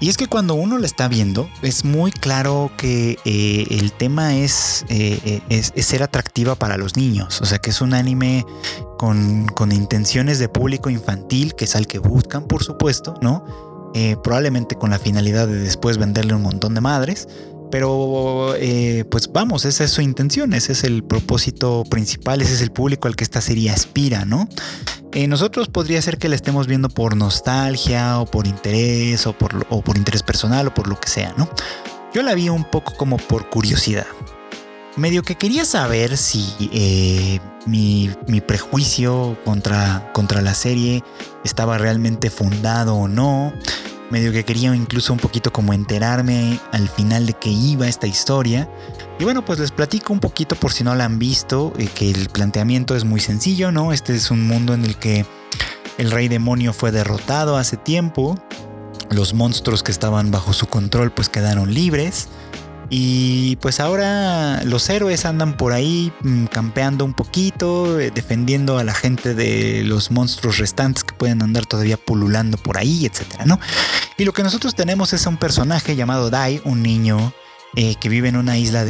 [0.00, 4.34] Y es que cuando uno la está viendo, es muy claro que eh, el tema
[4.34, 4.46] eh,
[4.90, 7.40] eh, es, ser atractiva para los niños.
[7.40, 8.44] O sea, que es un anime
[8.98, 13.44] con, intenciones de público infantil, que es al que buscan, por supuesto, ¿no?
[14.24, 17.28] probablemente con la finalidad de después venderle un montón de madres.
[17.74, 18.54] Pero
[19.10, 23.08] pues vamos, esa es su intención, ese es el propósito principal, ese es el público
[23.08, 24.48] al que esta serie aspira, ¿no?
[25.10, 29.96] Eh, nosotros podría ser que la estemos viendo por nostalgia o por interés o por,
[29.96, 31.48] interés personal o por lo que sea, ¿no?
[32.14, 34.06] Yo la vi un poco como por curiosidad.
[34.94, 38.08] Medio que quería saber si eh, mi,
[38.46, 41.02] prejuicio contra, contra la serie
[41.42, 43.52] estaba realmente fundado o no.
[44.14, 48.70] Medio que quería incluso un poquito como enterarme al final de qué iba esta historia.
[49.18, 52.12] Y bueno, pues les platico un poquito por si no la han visto, eh, que
[52.12, 53.92] el planteamiento es muy sencillo, ¿no?
[53.92, 55.26] Este es un mundo en el que
[55.98, 58.38] el rey demonio fue derrotado hace tiempo,
[59.10, 62.28] los monstruos que estaban bajo su control pues quedaron libres.
[62.90, 68.84] Y pues ahora los héroes andan por ahí mm, campeando un poquito, eh, defendiendo a
[68.84, 73.58] la gente de los monstruos restantes que pueden andar todavía pululando por ahí, etcétera, ¿no?
[74.18, 77.32] Y lo que nosotros tenemos es a un personaje llamado Dai, un niño
[77.76, 78.84] eh, que vive en una isla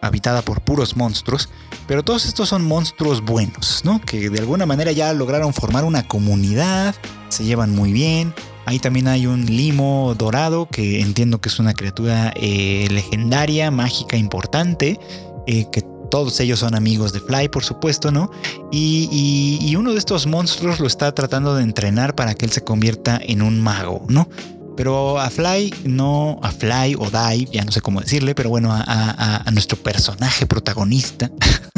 [0.00, 1.48] habitada por puros monstruos,
[1.86, 4.00] pero todos estos son monstruos buenos, ¿no?
[4.00, 6.94] Que de alguna manera ya lograron formar una comunidad,
[7.28, 8.34] se llevan muy bien.
[8.66, 14.16] Ahí también hay un limo dorado, que entiendo que es una criatura eh, legendaria, mágica,
[14.16, 14.98] importante,
[15.46, 18.30] eh, que todos ellos son amigos de Fly, por supuesto, ¿no?
[18.72, 23.20] Y, uno de estos monstruos lo está tratando de entrenar para que él se convierta
[23.22, 24.28] en un mago, ¿no?
[24.76, 28.70] Pero a Fly, no a Fly o Die, ya no sé cómo decirle, pero bueno,
[28.72, 31.30] a, nuestro personaje protagonista,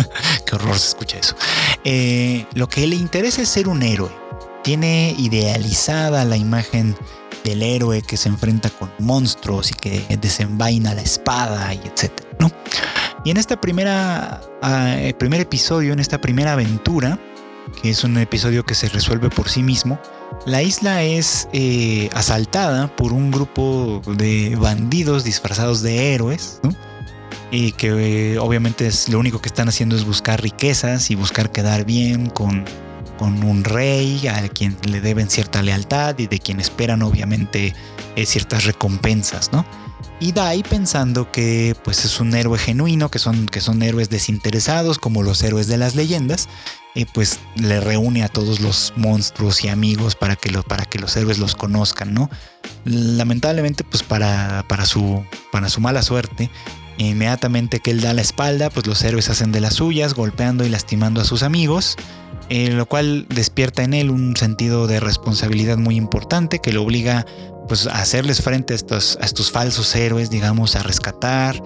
[0.46, 1.36] qué horror se escucha eso,
[1.84, 4.27] eh, lo que le interesa es ser un héroe.
[4.68, 6.94] Tiene idealizada la imagen
[7.42, 12.52] del héroe que se enfrenta con monstruos y que desenvaina la espada y etcétera, ¿no?
[13.24, 17.18] Y en esta primera, ah, primer episodio, en esta primera aventura,
[17.80, 19.98] que es un episodio que se resuelve por sí mismo,
[20.44, 26.60] la isla es eh, asaltada por un grupo de bandidos disfrazados de héroes,
[27.50, 31.50] y que eh, obviamente es lo único que están haciendo es buscar riquezas y buscar
[31.52, 32.66] quedar bien con,
[33.18, 37.74] con un rey a quien le deben cierta lealtad y de quien esperan obviamente
[38.16, 39.66] eh, ciertas recompensas, ¿no?
[40.20, 44.98] Y Dai pensando que pues es un héroe genuino, que son, que son héroes desinteresados
[44.98, 46.48] como los héroes de las leyendas,
[46.94, 51.16] y pues le reúne a todos los monstruos y amigos para que, para que los
[51.16, 52.28] héroes los conozcan, ¿no?
[52.84, 56.50] Lamentablemente pues para, para, su, para su mala suerte,
[56.98, 60.68] inmediatamente que él da la espalda, pues los héroes hacen de las suyas, golpeando y
[60.68, 61.96] lastimando a sus amigos.
[62.50, 67.26] Eh, lo cual despierta en él un sentido de responsabilidad muy importante que lo obliga
[67.68, 71.62] pues a hacerles frente a estos, falsos héroes, digamos, a rescatar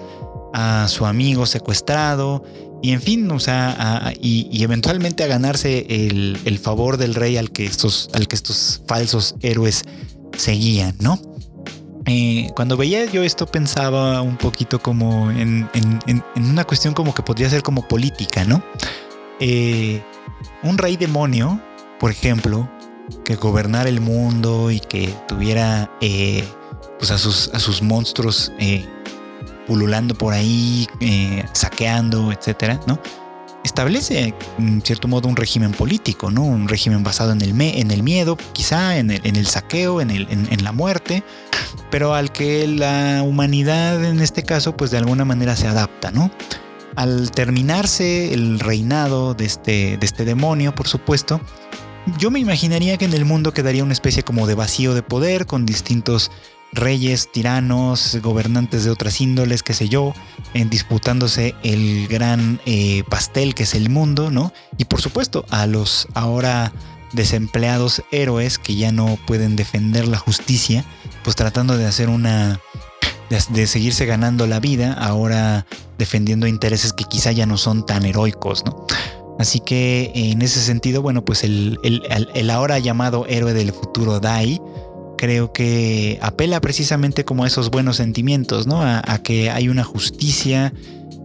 [0.53, 2.43] a su amigo secuestrado
[2.81, 7.65] y en fin, o sea, y, eventualmente a ganarse el, favor del rey al que
[7.65, 9.85] estos, al que estos falsos héroes
[10.37, 11.17] seguían, ¿no?
[12.05, 15.69] Eh, cuando veía yo esto pensaba un poquito como en,
[16.35, 18.63] una cuestión como que podría ser como política, ¿no?
[19.39, 20.01] Eh,
[20.63, 21.59] un rey demonio,
[21.99, 22.69] por ejemplo,
[23.23, 26.43] que gobernara el mundo y que tuviera eh,
[26.99, 28.85] pues a sus, a sus monstruos eh,
[29.67, 32.99] pululando por ahí, eh, saqueando, etcétera, ¿no?
[33.63, 36.43] establece en cierto modo un régimen político, ¿no?
[36.43, 40.73] Un régimen basado en el, en el miedo, quizá en el, saqueo, en, en, la
[40.73, 41.23] muerte,
[41.89, 46.31] pero al que la humanidad en este caso pues de alguna manera se adapta, ¿no?
[46.95, 51.41] Al terminarse el reinado de este, de este demonio, por supuesto,
[52.19, 55.45] yo me imaginaría que en el mundo quedaría una especie como de vacío de poder
[55.45, 56.31] con distintos
[56.73, 60.13] reyes, tiranos, gobernantes de otras índoles, qué sé yo,
[60.53, 64.53] en disputándose el gran eh, pastel que es el mundo, ¿no?
[64.77, 66.73] Y por supuesto a los ahora
[67.13, 70.85] desempleados héroes que ya no pueden defender la justicia,
[71.23, 72.59] pues tratando de hacer una...
[73.29, 75.65] de, seguirse ganando la vida, ahora
[75.97, 78.85] defendiendo intereses que quizá ya no son tan heroicos, ¿no?
[79.39, 84.61] Así que en ese sentido, bueno, pues el, el ahora llamado héroe del futuro Dai,
[85.23, 88.81] creo que apela precisamente como a esos buenos sentimientos, ¿no?
[88.81, 90.73] A, que hay una justicia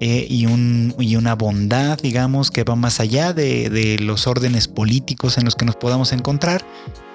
[0.01, 5.39] eh, y, un, y, una bondad, digamos, que va más allá de, los órdenes políticos
[5.39, 6.65] en los que nos podamos encontrar.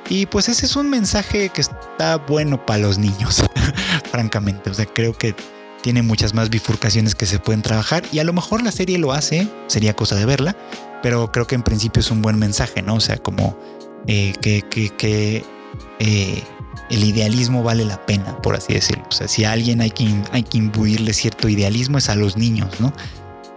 [0.10, 3.44] Y pues ese es un mensaje que está bueno para los niños,
[4.12, 4.70] francamente.
[4.70, 5.34] O sea, creo que
[5.82, 9.12] tiene muchas más bifurcaciones que se pueden trabajar y a lo mejor la serie lo
[9.12, 10.56] hace, sería cosa de verla,
[11.02, 12.96] pero creo que en principio es un buen mensaje, ¿no?
[12.96, 13.58] O sea, como
[14.08, 15.44] eh, que, que,
[16.00, 16.44] eh,
[16.90, 19.04] el idealismo vale la pena, por así decirlo.
[19.10, 22.38] O sea, si a alguien hay que, hay que imbuirle cierto idealismo es a los
[22.38, 22.94] niños, ¿no?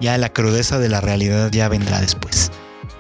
[0.01, 2.51] Ya la crudeza de la realidad ya vendrá después.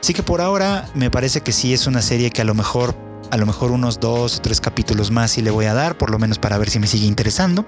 [0.00, 2.94] Así que por ahora me parece que sí es una serie que a lo mejor,
[3.30, 6.10] a lo mejor unos dos o tres capítulos más sí le voy a dar, por
[6.10, 7.66] lo menos para ver si me sigue interesando.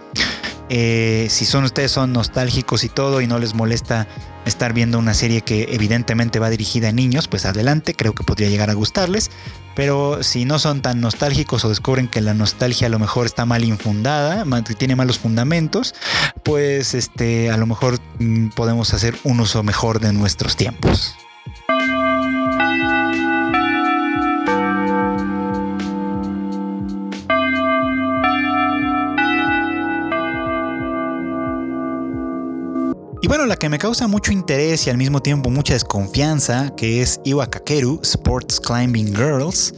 [0.69, 4.07] Eh, si son ustedes son nostálgicos y todo y no les molesta
[4.45, 8.49] estar viendo una serie que evidentemente va dirigida a niños, pues adelante, creo que podría
[8.49, 9.31] llegar a gustarles.
[9.75, 13.45] Pero si no son tan nostálgicos o descubren que la nostalgia a lo mejor está
[13.47, 14.45] mal infundada,
[14.77, 15.95] tiene malos fundamentos,
[16.43, 21.15] pues este, a lo mejor mm, podemos hacer un uso mejor de nuestros tiempos.
[33.21, 37.03] Y bueno, la que me causa mucho interés y al mismo tiempo mucha desconfianza, que
[37.03, 39.75] es Iwakakeru Sports Climbing Girls,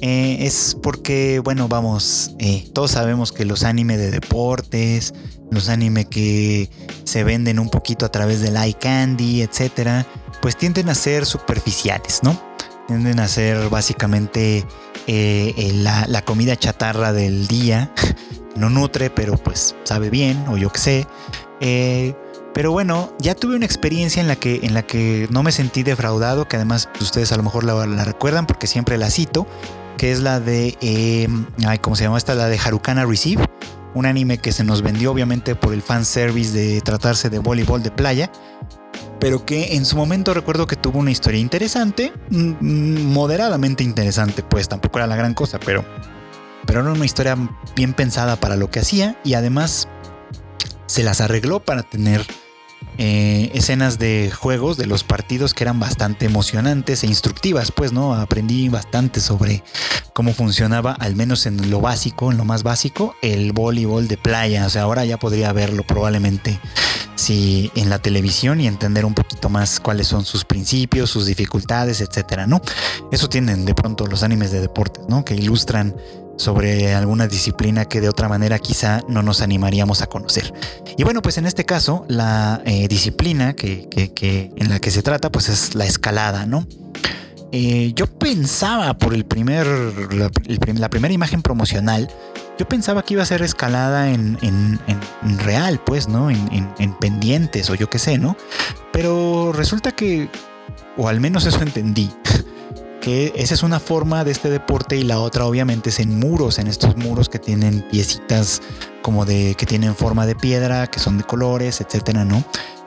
[0.00, 5.12] eh, es porque, bueno, vamos, eh, todos sabemos que los anime de deportes,
[5.50, 6.70] los anime que
[7.02, 10.06] se venden un poquito a través del eye candy, etcétera,
[10.40, 12.40] pues tienden a ser superficiales, ¿no?
[12.86, 14.64] Tienden a ser básicamente
[15.08, 17.92] eh, la, la, comida chatarra del día.
[18.56, 21.06] No nutre, pero pues sabe bien, o yo qué sé.
[22.54, 25.82] Pero bueno, ya tuve una experiencia en la que, en la que no me sentí
[25.82, 29.46] defraudado, que además ustedes a lo mejor la, recuerdan porque siempre la cito,
[29.98, 31.28] que es la de, eh,
[31.66, 32.36] ay, ¿cómo se llama esta?
[32.36, 33.44] La de Harukana Receive,
[33.94, 37.90] un anime que se nos vendió obviamente por el fanservice de tratarse de voleibol de
[37.90, 38.30] playa,
[39.18, 44.98] pero que en su momento recuerdo que tuvo una historia interesante, moderadamente interesante, pues tampoco
[44.98, 45.84] era la gran cosa, pero,
[46.66, 47.36] pero era una historia
[47.74, 49.88] bien pensada para lo que hacía y además
[50.86, 52.24] se las arregló para tener
[52.98, 58.14] eh, escenas de juegos de los partidos que eran bastante emocionantes e instructivas, pues, ¿no?
[58.14, 59.62] Aprendí bastante sobre
[60.12, 64.66] cómo funcionaba, al menos en lo básico, en lo más básico, el voleibol de playa.
[64.66, 66.60] O sea, ahora ya podría verlo probablemente
[67.16, 72.00] si en la televisión y entender un poquito más cuáles son sus principios, sus dificultades,
[72.00, 72.60] etcétera, ¿no?
[73.12, 75.24] Eso tienen de pronto los animes de deportes, ¿no?
[75.24, 75.94] Que ilustran
[76.36, 80.52] sobre alguna disciplina que de otra manera quizá no nos animaríamos a conocer.
[80.96, 83.88] Y bueno, pues en este caso la eh, disciplina que,
[84.56, 86.66] en la que se trata pues es la escalada, ¿no?
[87.52, 89.66] Eh, yo pensaba por el primer,
[90.12, 92.10] la, primera imagen promocional,
[92.58, 94.80] yo pensaba que iba a ser escalada en,
[95.38, 96.30] real, pues, ¿no?
[96.30, 98.36] En, en pendientes o yo qué sé, ¿no?
[98.92, 100.28] Pero resulta que,
[100.96, 102.10] o al menos eso entendí,
[103.04, 106.58] que esa es una forma de este deporte y la otra obviamente es en muros,
[106.58, 108.62] en estos muros que tienen piecitas
[109.02, 112.42] como de que tienen forma de piedra, que son de colores, etcétera, ¿no?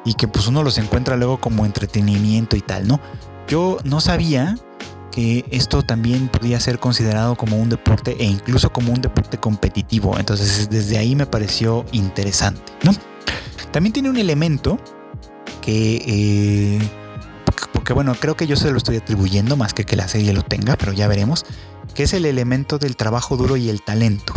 [0.05, 2.99] Y que pues uno los encuentra luego como entretenimiento y tal, ¿no?
[3.47, 4.57] Yo no sabía
[5.11, 10.17] que esto también podía ser considerado como un deporte e incluso como un deporte competitivo.
[10.17, 12.91] Entonces desde ahí me pareció interesante, ¿no?
[13.71, 14.79] También tiene un elemento
[15.61, 17.06] que eh,
[17.87, 20.43] porque bueno, creo que yo se lo estoy atribuyendo más que que la serie lo
[20.43, 21.45] tenga, pero ya veremos,
[21.95, 24.33] que es el elemento del trabajo duro y el talento.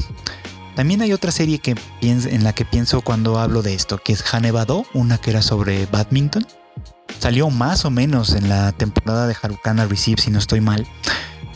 [0.76, 4.22] También hay otra serie que en la que pienso cuando hablo de esto, que es
[4.32, 6.46] Hanebado, una que era sobre badminton.
[7.18, 10.86] Salió más o menos en la temporada de Harukana Receive, si no estoy mal.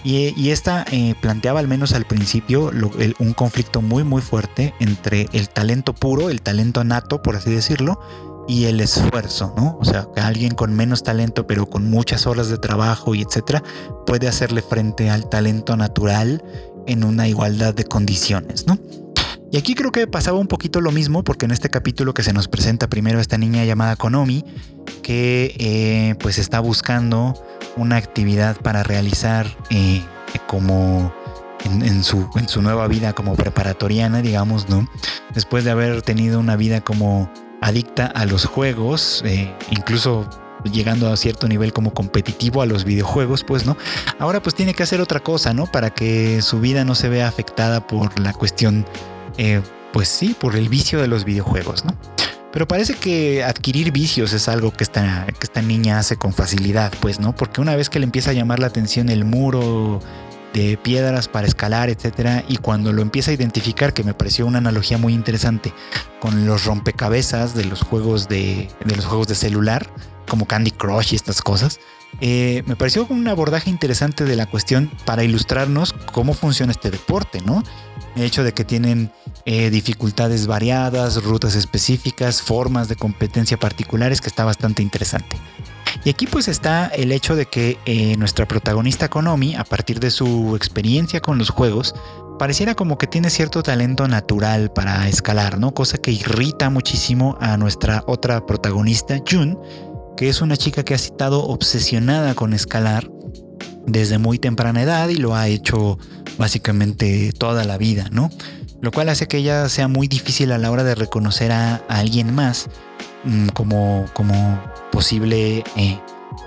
[0.03, 2.73] Y, esta eh, planteaba al menos al principio
[3.21, 8.01] un conflicto muy muy fuerte entre el talento puro, el talento nato, por así decirlo,
[8.47, 9.79] y el esfuerzo, ¿no?
[9.81, 13.63] O sea, que alguien con menos talento, pero con muchas horas de trabajo y etcétera,
[14.07, 16.43] puede hacerle frente al talento natural
[16.87, 18.79] en una igualdad de condiciones, ¿no?
[19.51, 22.33] Y aquí creo que pasaba un poquito lo mismo, porque en este capítulo que se
[22.33, 24.45] nos presenta primero esta niña llamada Konomi,
[25.03, 27.35] que eh, pues está buscando
[27.77, 30.03] una actividad para realizar eh,
[30.49, 31.13] como
[31.65, 34.89] en, su, en su nueva vida como preparatoriana, digamos, ¿no?
[35.35, 37.31] Después de haber tenido una vida como
[37.65, 40.29] adicta a los juegos, eh, incluso
[40.71, 43.77] llegando a cierto nivel como competitivo a los videojuegos, pues, ¿no?
[44.19, 45.67] Ahora pues tiene que hacer otra cosa, ¿no?
[45.67, 48.85] Para que su vida no se vea afectada por la cuestión
[49.39, 49.63] eh,
[49.95, 51.97] pues sí, por el vicio de los videojuegos, ¿no?
[52.53, 56.93] Pero parece que adquirir vicios es algo que esta, que esta niña hace con facilidad,
[57.01, 57.35] pues, ¿no?
[57.35, 60.01] Porque una vez que le empieza a llamar la atención el muro
[60.55, 64.59] de piedras para escalar, etcétera, y cuando lo empieza a identificar, que me pareció una
[64.59, 65.75] analogía muy interesante
[66.21, 69.91] con los rompecabezas de los juegos de, los juegos de celular,
[70.29, 71.81] como Candy Crush y estas cosas,
[72.21, 77.41] eh, me pareció un abordaje interesante de la cuestión para ilustrarnos cómo funciona este deporte,
[77.45, 77.65] ¿no?
[78.15, 79.11] El hecho de que tienen
[79.47, 85.37] eh, dificultades variadas, rutas específicas, formas de competencia particulares, que está bastante interesante.
[86.05, 90.11] Y aquí pues está el hecho de que eh, nuestra protagonista Konomi, a partir de
[90.11, 91.95] su experiencia con los juegos,
[92.39, 95.73] pareciera como que tiene cierto talento natural para escalar, ¿no?
[95.73, 99.59] Cosa que irrita muchísimo a nuestra otra protagonista, Jun,
[100.17, 103.11] que es una chica que ha estado obsesionada con escalar
[103.87, 105.99] desde muy temprana edad y lo ha hecho
[106.39, 108.31] básicamente toda la vida, ¿no?
[108.81, 112.35] Lo cual hace que ella sea muy difícil a la hora de reconocer a, alguien
[112.35, 112.69] más
[113.25, 114.61] mm, como, como
[114.95, 115.99] posible eh,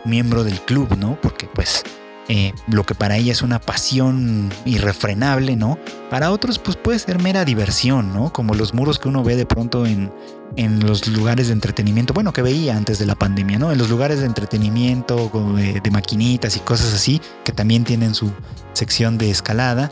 [0.05, 1.19] miembro del club, ¿no?
[1.21, 1.83] Porque pues
[2.29, 5.77] eh, lo que para ella es una pasión irrefrenable, ¿no?
[6.09, 8.31] Para otros pues puede ser mera diversión, ¿no?
[8.31, 10.11] Como los muros que uno ve de pronto en,
[10.55, 13.71] en los lugares de entretenimiento, bueno, que veía antes de la pandemia, ¿no?
[13.71, 18.31] En los lugares de entretenimiento, de, maquinitas y cosas así, que también tienen su
[18.73, 19.91] sección de escalada.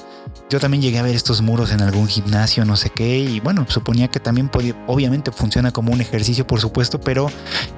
[0.49, 3.66] Yo también llegué a ver estos muros en algún gimnasio, no sé qué, y bueno,
[3.68, 7.32] suponía que también podía, obviamente funciona como un ejercicio, por supuesto, pero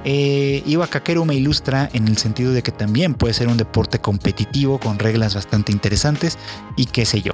[0.04, 4.00] eh, Iwa Kakeru me ilustra en el sentido de que también puede ser un deporte
[4.00, 6.38] competitivo con reglas bastante interesantes
[6.76, 7.34] y qué sé yo.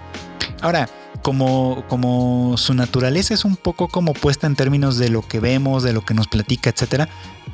[0.64, 0.89] Ahora,
[1.22, 5.84] como, como su naturaleza es un poco como puesta en términos de lo que vemos,
[5.84, 7.09] de lo que nos platica, etcétera,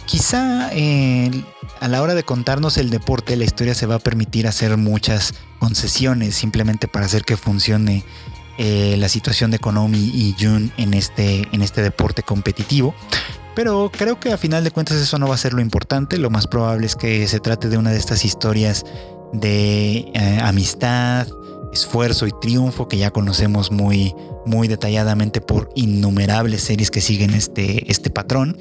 [0.06, 1.32] quizá eh,
[1.80, 5.34] a la hora de contarnos el deporte, la historia se va a permitir hacer muchas
[5.58, 8.06] concesiones simplemente para hacer que funcione
[8.60, 12.94] eh, la situación de Konomi y Jun en este, en este deporte competitivo.
[13.56, 16.20] Pero creo que a final de cuentas eso no va a ser lo importante.
[16.20, 18.86] Lo más probable es que se trate de una de estas historias
[19.34, 21.28] de eh, amistad,
[21.74, 24.14] esfuerzo y triunfo que ya conocemos muy,
[24.46, 28.58] muy detalladamente por innumerables series que siguen este, este patrón,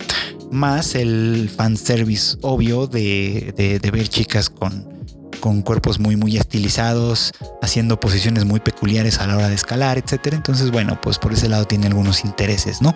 [0.51, 4.87] más el fanservice obvio de, de, ver chicas con,
[5.41, 7.33] con cuerpos muy muy estilizados,
[7.63, 10.37] haciendo posiciones muy peculiares a la hora de escalar, etcétera.
[10.37, 12.95] Entonces, bueno, pues por ese lado tiene algunos intereses, ¿no?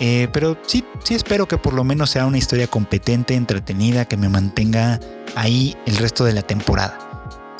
[0.00, 4.16] Eh, pero sí, sí espero que por lo menos sea una historia competente, entretenida, que
[4.16, 5.00] me mantenga
[5.34, 7.11] ahí el resto de la temporada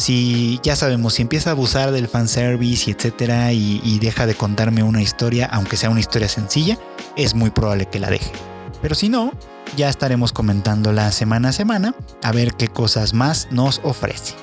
[0.03, 4.83] si ya sabemos, si empieza a abusar del fanservice y etcétera y, deja de contarme
[4.83, 6.77] una historia, aunque sea una historia sencilla,
[7.17, 8.33] es muy probable que la deje.
[8.83, 9.33] Pero si no,
[9.77, 14.35] ya estaremos comentándola semana a semana a ver qué cosas más nos ofrece.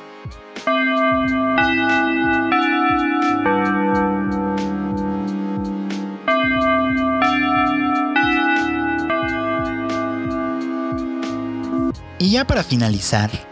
[12.17, 13.48] Y ya para finalizar,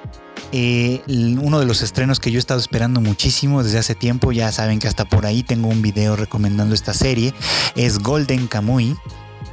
[0.60, 4.52] eh, uno de los estrenos que yo he estado esperando muchísimo desde hace tiempo, ya
[4.52, 7.36] saben que hasta por ahí tengo un video recomendando esta serie,
[7.76, 8.98] es Golden Kamui,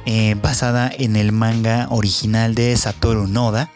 [0.07, 3.69] eh, basada en el manga original de Satoru Noda.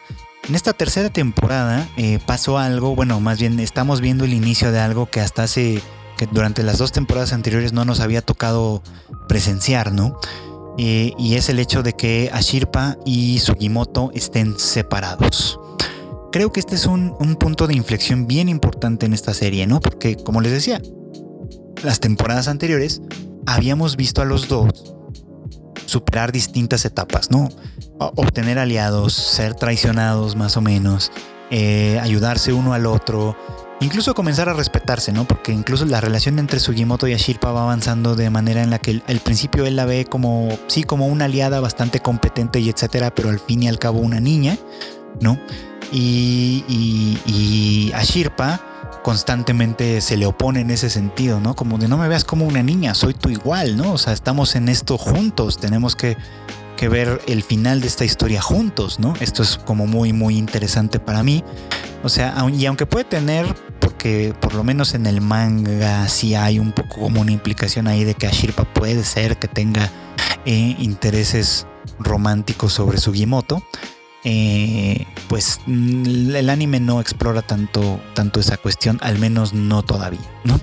[0.47, 4.79] En esta tercera temporada eh, pasó algo, bueno, más bien estamos viendo el inicio de
[4.79, 5.83] algo que hasta hace,
[6.17, 8.81] que durante las dos temporadas anteriores no nos había tocado
[9.27, 10.19] presenciar, ¿no?
[10.77, 15.59] y es el hecho de que Ashirpa y Sugimoto estén separados.
[16.31, 19.79] Creo que este es un, punto de inflexión bien importante en esta serie, ¿no?
[19.79, 20.79] Porque, como les decía,
[21.83, 23.01] las temporadas anteriores
[23.47, 24.95] habíamos visto a los dos
[25.87, 27.49] superar distintas etapas, ¿no?
[27.97, 31.11] Obtener aliados, ser traicionados más o menos,
[31.49, 33.35] eh, ayudarse uno al otro,
[33.81, 35.25] incluso comenzar a respetarse, ¿no?
[35.25, 39.01] Porque incluso la relación entre Sugimoto y Ashirpa va avanzando de manera en la que
[39.07, 43.29] al principio él la ve como, sí, como una aliada bastante competente y etcétera, pero
[43.29, 44.59] al fin y al cabo una niña,
[45.21, 45.39] ¿no?
[45.91, 48.61] Y, a Shirpa
[49.03, 51.55] constantemente se le opone en ese sentido, ¿no?
[51.55, 53.93] Como de no me veas como una niña, soy tú igual, ¿no?
[53.93, 56.17] O sea, estamos en esto juntos, tenemos que,
[56.77, 59.13] que ver el final de esta historia juntos, ¿no?
[59.19, 61.43] Esto es como muy, muy interesante para mí.
[62.03, 63.45] O sea, y aunque puede tener,
[63.79, 68.03] porque por lo menos en el manga sí hay un poco como una implicación ahí
[68.03, 69.89] de que Ashirpa puede ser que tenga
[70.45, 71.67] eh, intereses
[71.99, 73.61] románticos sobre Sugimoto.
[74.23, 80.19] Eh, pues mm, el anime no explora tanto, tanto esa cuestión, al menos no todavía,
[80.43, 80.59] ¿no?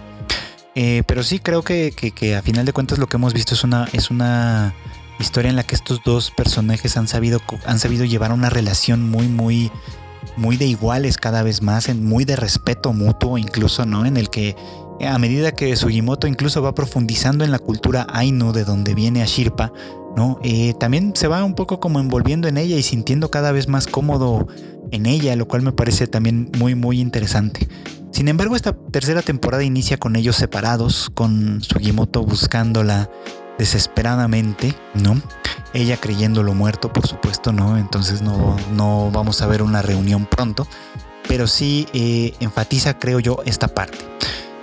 [0.74, 1.92] Eh, pero sí creo que,
[2.36, 4.74] a final de cuentas lo que hemos visto es una, es una
[5.18, 9.26] historia en la que estos dos personajes han sabido, han sabido llevar una relación muy,
[9.26, 9.72] muy,
[10.36, 14.04] muy de iguales cada vez más, muy de respeto mutuo incluso, ¿no?
[14.04, 14.54] En el que
[15.00, 19.72] a medida que Sugimoto incluso va profundizando en la cultura Ainu de donde viene Ashirpa,
[20.16, 20.38] ¿no?
[20.42, 23.86] Eh, también se va un poco como envolviendo en ella y sintiendo cada vez más
[23.86, 24.48] cómodo
[24.90, 27.68] en ella, lo cual me parece también muy, muy interesante.
[28.10, 33.10] Sin embargo, esta tercera temporada inicia con ellos separados, con Sugimoto buscándola
[33.58, 34.74] desesperadamente.
[35.74, 37.76] Ella creyéndolo muerto, por supuesto, ¿no?
[37.76, 40.66] Entonces no, no vamos a ver una reunión pronto,
[41.28, 43.98] pero sí eh, enfatiza, creo yo, esta parte.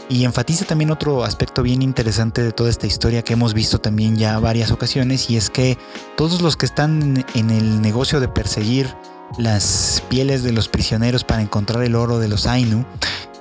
[0.10, 4.18] Y enfatiza también otro aspecto bien interesante de toda esta historia que hemos visto también
[4.18, 5.78] ya varias ocasiones, y es que
[6.18, 8.94] todos los que están en el negocio de perseguir
[9.38, 12.86] las pieles de los prisioneros para encontrar el oro de los Ainu,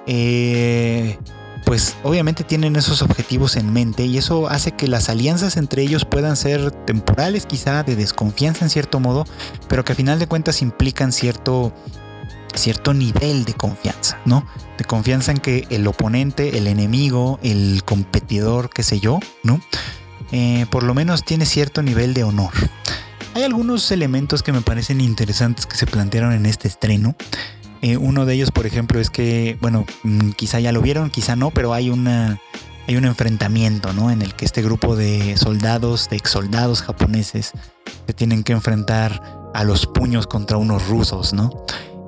[0.06, 1.18] eh,
[1.64, 6.04] pues obviamente tienen esos objetivos en mente y eso hace que las alianzas entre ellos
[6.04, 9.24] puedan ser temporales quizá, de desconfianza en cierto modo,
[9.68, 11.72] pero que a final de cuentas implican cierto,
[12.54, 14.46] cierto nivel de confianza, ¿no?
[14.78, 19.60] De confianza en que el oponente, el enemigo, el competidor, qué sé yo, ¿no?
[20.32, 22.52] Eh, por lo menos tiene cierto nivel de honor.
[23.34, 27.16] Hay algunos elementos que me parecen interesantes que se plantearon en este estreno.
[27.80, 31.34] Eh, uno de ellos, por ejemplo, es que, bueno, mm, quizá ya lo vieron, quizá
[31.36, 32.40] no, pero hay una
[32.88, 34.10] hay un enfrentamiento, ¿no?
[34.10, 37.52] En el que este grupo de soldados, de ex soldados japoneses,
[38.06, 39.22] se tienen que enfrentar
[39.54, 41.64] a los puños contra unos rusos, ¿no?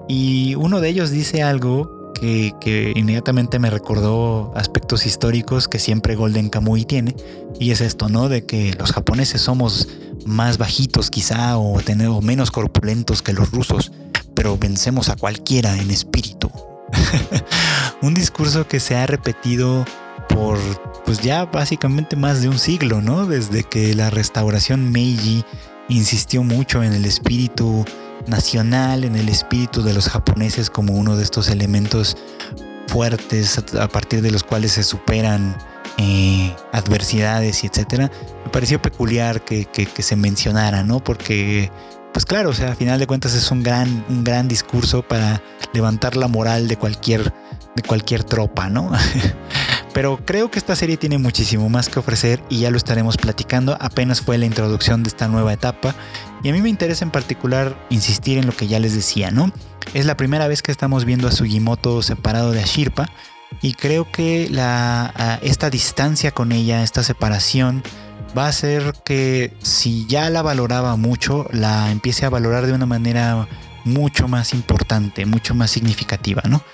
[0.09, 6.15] Y uno de ellos dice algo que, que, inmediatamente me recordó aspectos históricos que siempre
[6.15, 7.17] Golden Kamuy tiene,
[7.59, 8.29] y es esto, ¿no?
[8.29, 9.89] De que los japoneses somos
[10.25, 13.93] más bajitos quizá o, tener, o menos corpulentos que los rusos,
[14.35, 16.51] pero vencemos a cualquiera en espíritu.
[18.03, 19.85] un discurso que se ha repetido
[20.29, 20.59] por
[21.05, 23.27] pues ya básicamente más de un siglo, ¿no?
[23.27, 25.45] Desde que la restauración Meiji
[25.89, 27.85] insistió mucho en el espíritu
[28.27, 32.17] nacional, en el espíritu de los japoneses como uno de estos elementos
[32.87, 35.57] fuertes a partir de los cuales se superan
[35.99, 38.11] eh, adversidades y etcétera.
[38.45, 41.03] Me pareció peculiar que, que, se mencionara, ¿no?
[41.03, 41.71] Porque
[42.13, 45.43] pues claro, o sea, a final de cuentas es un gran, un gran discurso para
[45.73, 47.33] levantar la moral de cualquier,
[47.75, 48.93] de cualquier tropa, ¿no?
[49.95, 53.79] Pero creo que esta serie tiene muchísimo más que ofrecer y ya lo estaremos platicando.
[53.81, 55.95] Apenas fue la introducción de esta nueva etapa.
[56.43, 59.53] Y a mí me interesa en particular insistir en lo que ya les decía, ¿no?
[59.95, 63.09] Es la primera vez que estamos viendo a Sugimoto separado de Ashirpa.
[63.63, 67.85] Y creo que la, esta distancia con ella, esta separación,
[68.37, 72.87] va a hacer que si ya la valoraba mucho, la empiece a valorar de una
[72.87, 73.47] manera
[73.85, 76.65] mucho más importante, mucho más significativa, ¿no?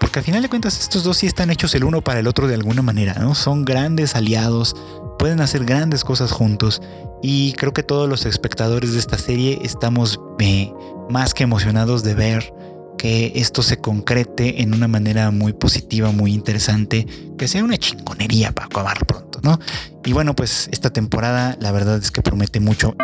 [0.00, 2.48] Porque al final de cuentas estos dos sí están hechos el uno para el otro
[2.48, 3.34] de alguna manera, ¿no?
[3.34, 4.74] Son grandes aliados,
[5.18, 6.80] pueden hacer grandes cosas juntos
[7.22, 10.72] y creo que todos los espectadores de esta serie estamos eh,
[11.10, 12.54] más que emocionados de ver
[12.96, 17.06] que esto se concrete en una manera muy positiva, muy interesante,
[17.38, 19.58] que sea una chingonería para acabar pronto, ¿no?
[20.04, 22.94] Y bueno, pues esta temporada la verdad es que promete mucho.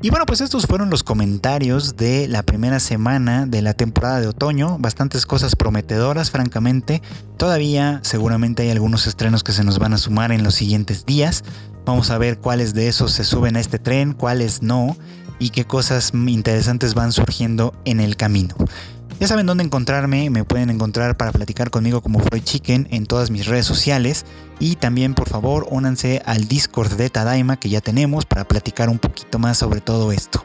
[0.00, 4.28] Y bueno, pues estos fueron los comentarios de la primera semana de la temporada de
[4.28, 4.78] otoño.
[4.78, 7.02] Bastantes cosas prometedoras, francamente.
[7.36, 11.42] Todavía seguramente hay algunos estrenos que se nos van a sumar en los siguientes días.
[11.84, 14.96] Vamos a ver cuáles de esos se suben a este tren, cuáles no,
[15.40, 18.54] y qué cosas interesantes van surgiendo en el camino.
[19.20, 23.30] Ya saben dónde encontrarme, me pueden encontrar para platicar conmigo como Freud Chicken en todas
[23.30, 24.24] mis redes sociales
[24.60, 29.00] y también por favor únanse al Discord de Tadaima que ya tenemos para platicar un
[29.00, 30.44] poquito más sobre todo esto.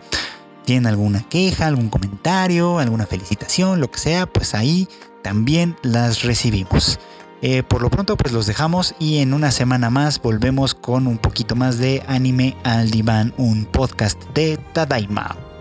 [0.66, 4.26] ¿Tienen alguna queja, algún comentario, alguna felicitación, lo que sea?
[4.26, 4.88] Pues ahí
[5.22, 7.00] también las recibimos.
[7.44, 11.20] Eh, por lo pronto pues los dejamos y en una semana más volvemos con un
[11.20, 15.53] poquito más de anime al diván, un podcast de Tadaima.